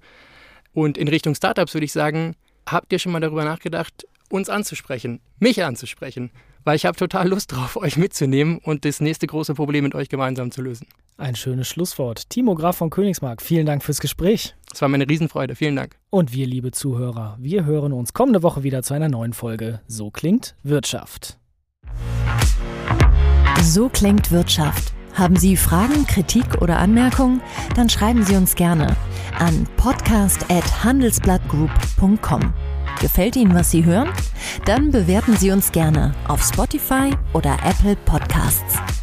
Und 0.72 0.96
in 0.96 1.08
Richtung 1.08 1.34
Startups 1.34 1.74
würde 1.74 1.84
ich 1.84 1.92
sagen, 1.92 2.34
habt 2.66 2.92
ihr 2.92 2.98
schon 2.98 3.12
mal 3.12 3.20
darüber 3.20 3.44
nachgedacht, 3.44 4.06
uns 4.30 4.48
anzusprechen, 4.48 5.20
mich 5.38 5.62
anzusprechen? 5.64 6.30
Weil 6.64 6.76
ich 6.76 6.86
habe 6.86 6.96
total 6.96 7.28
Lust 7.28 7.52
drauf, 7.52 7.76
euch 7.80 7.96
mitzunehmen 7.96 8.58
und 8.58 8.84
das 8.84 9.00
nächste 9.00 9.26
große 9.26 9.54
Problem 9.54 9.84
mit 9.84 9.94
euch 9.94 10.08
gemeinsam 10.08 10.50
zu 10.50 10.62
lösen. 10.62 10.86
Ein 11.16 11.36
schönes 11.36 11.68
Schlusswort. 11.68 12.28
Timo 12.30 12.54
Graf 12.54 12.76
von 12.76 12.90
Königsmark, 12.90 13.42
vielen 13.42 13.66
Dank 13.66 13.84
fürs 13.84 14.00
Gespräch. 14.00 14.54
Es 14.72 14.80
war 14.80 14.88
meine 14.88 15.08
Riesenfreude. 15.08 15.54
Vielen 15.54 15.76
Dank. 15.76 15.96
Und 16.10 16.32
wir, 16.32 16.46
liebe 16.46 16.70
Zuhörer, 16.70 17.36
wir 17.38 17.64
hören 17.64 17.92
uns 17.92 18.14
kommende 18.14 18.42
Woche 18.42 18.62
wieder 18.62 18.82
zu 18.82 18.94
einer 18.94 19.08
neuen 19.08 19.34
Folge. 19.34 19.80
So 19.86 20.10
klingt 20.10 20.56
Wirtschaft. 20.62 21.38
So 23.60 23.88
klingt 23.88 24.32
Wirtschaft. 24.32 24.92
Haben 25.14 25.36
Sie 25.36 25.56
Fragen, 25.56 26.06
Kritik 26.06 26.62
oder 26.62 26.78
Anmerkungen? 26.78 27.42
Dann 27.76 27.90
schreiben 27.90 28.24
Sie 28.24 28.34
uns 28.34 28.54
gerne 28.54 28.96
an 29.38 29.66
podcast@handelsblattgroup.com. 29.76 32.54
Gefällt 33.00 33.36
Ihnen, 33.36 33.54
was 33.54 33.70
Sie 33.70 33.84
hören? 33.84 34.10
Dann 34.64 34.90
bewerten 34.90 35.36
Sie 35.36 35.50
uns 35.50 35.72
gerne 35.72 36.14
auf 36.28 36.42
Spotify 36.42 37.10
oder 37.32 37.56
Apple 37.64 37.96
Podcasts. 38.04 39.01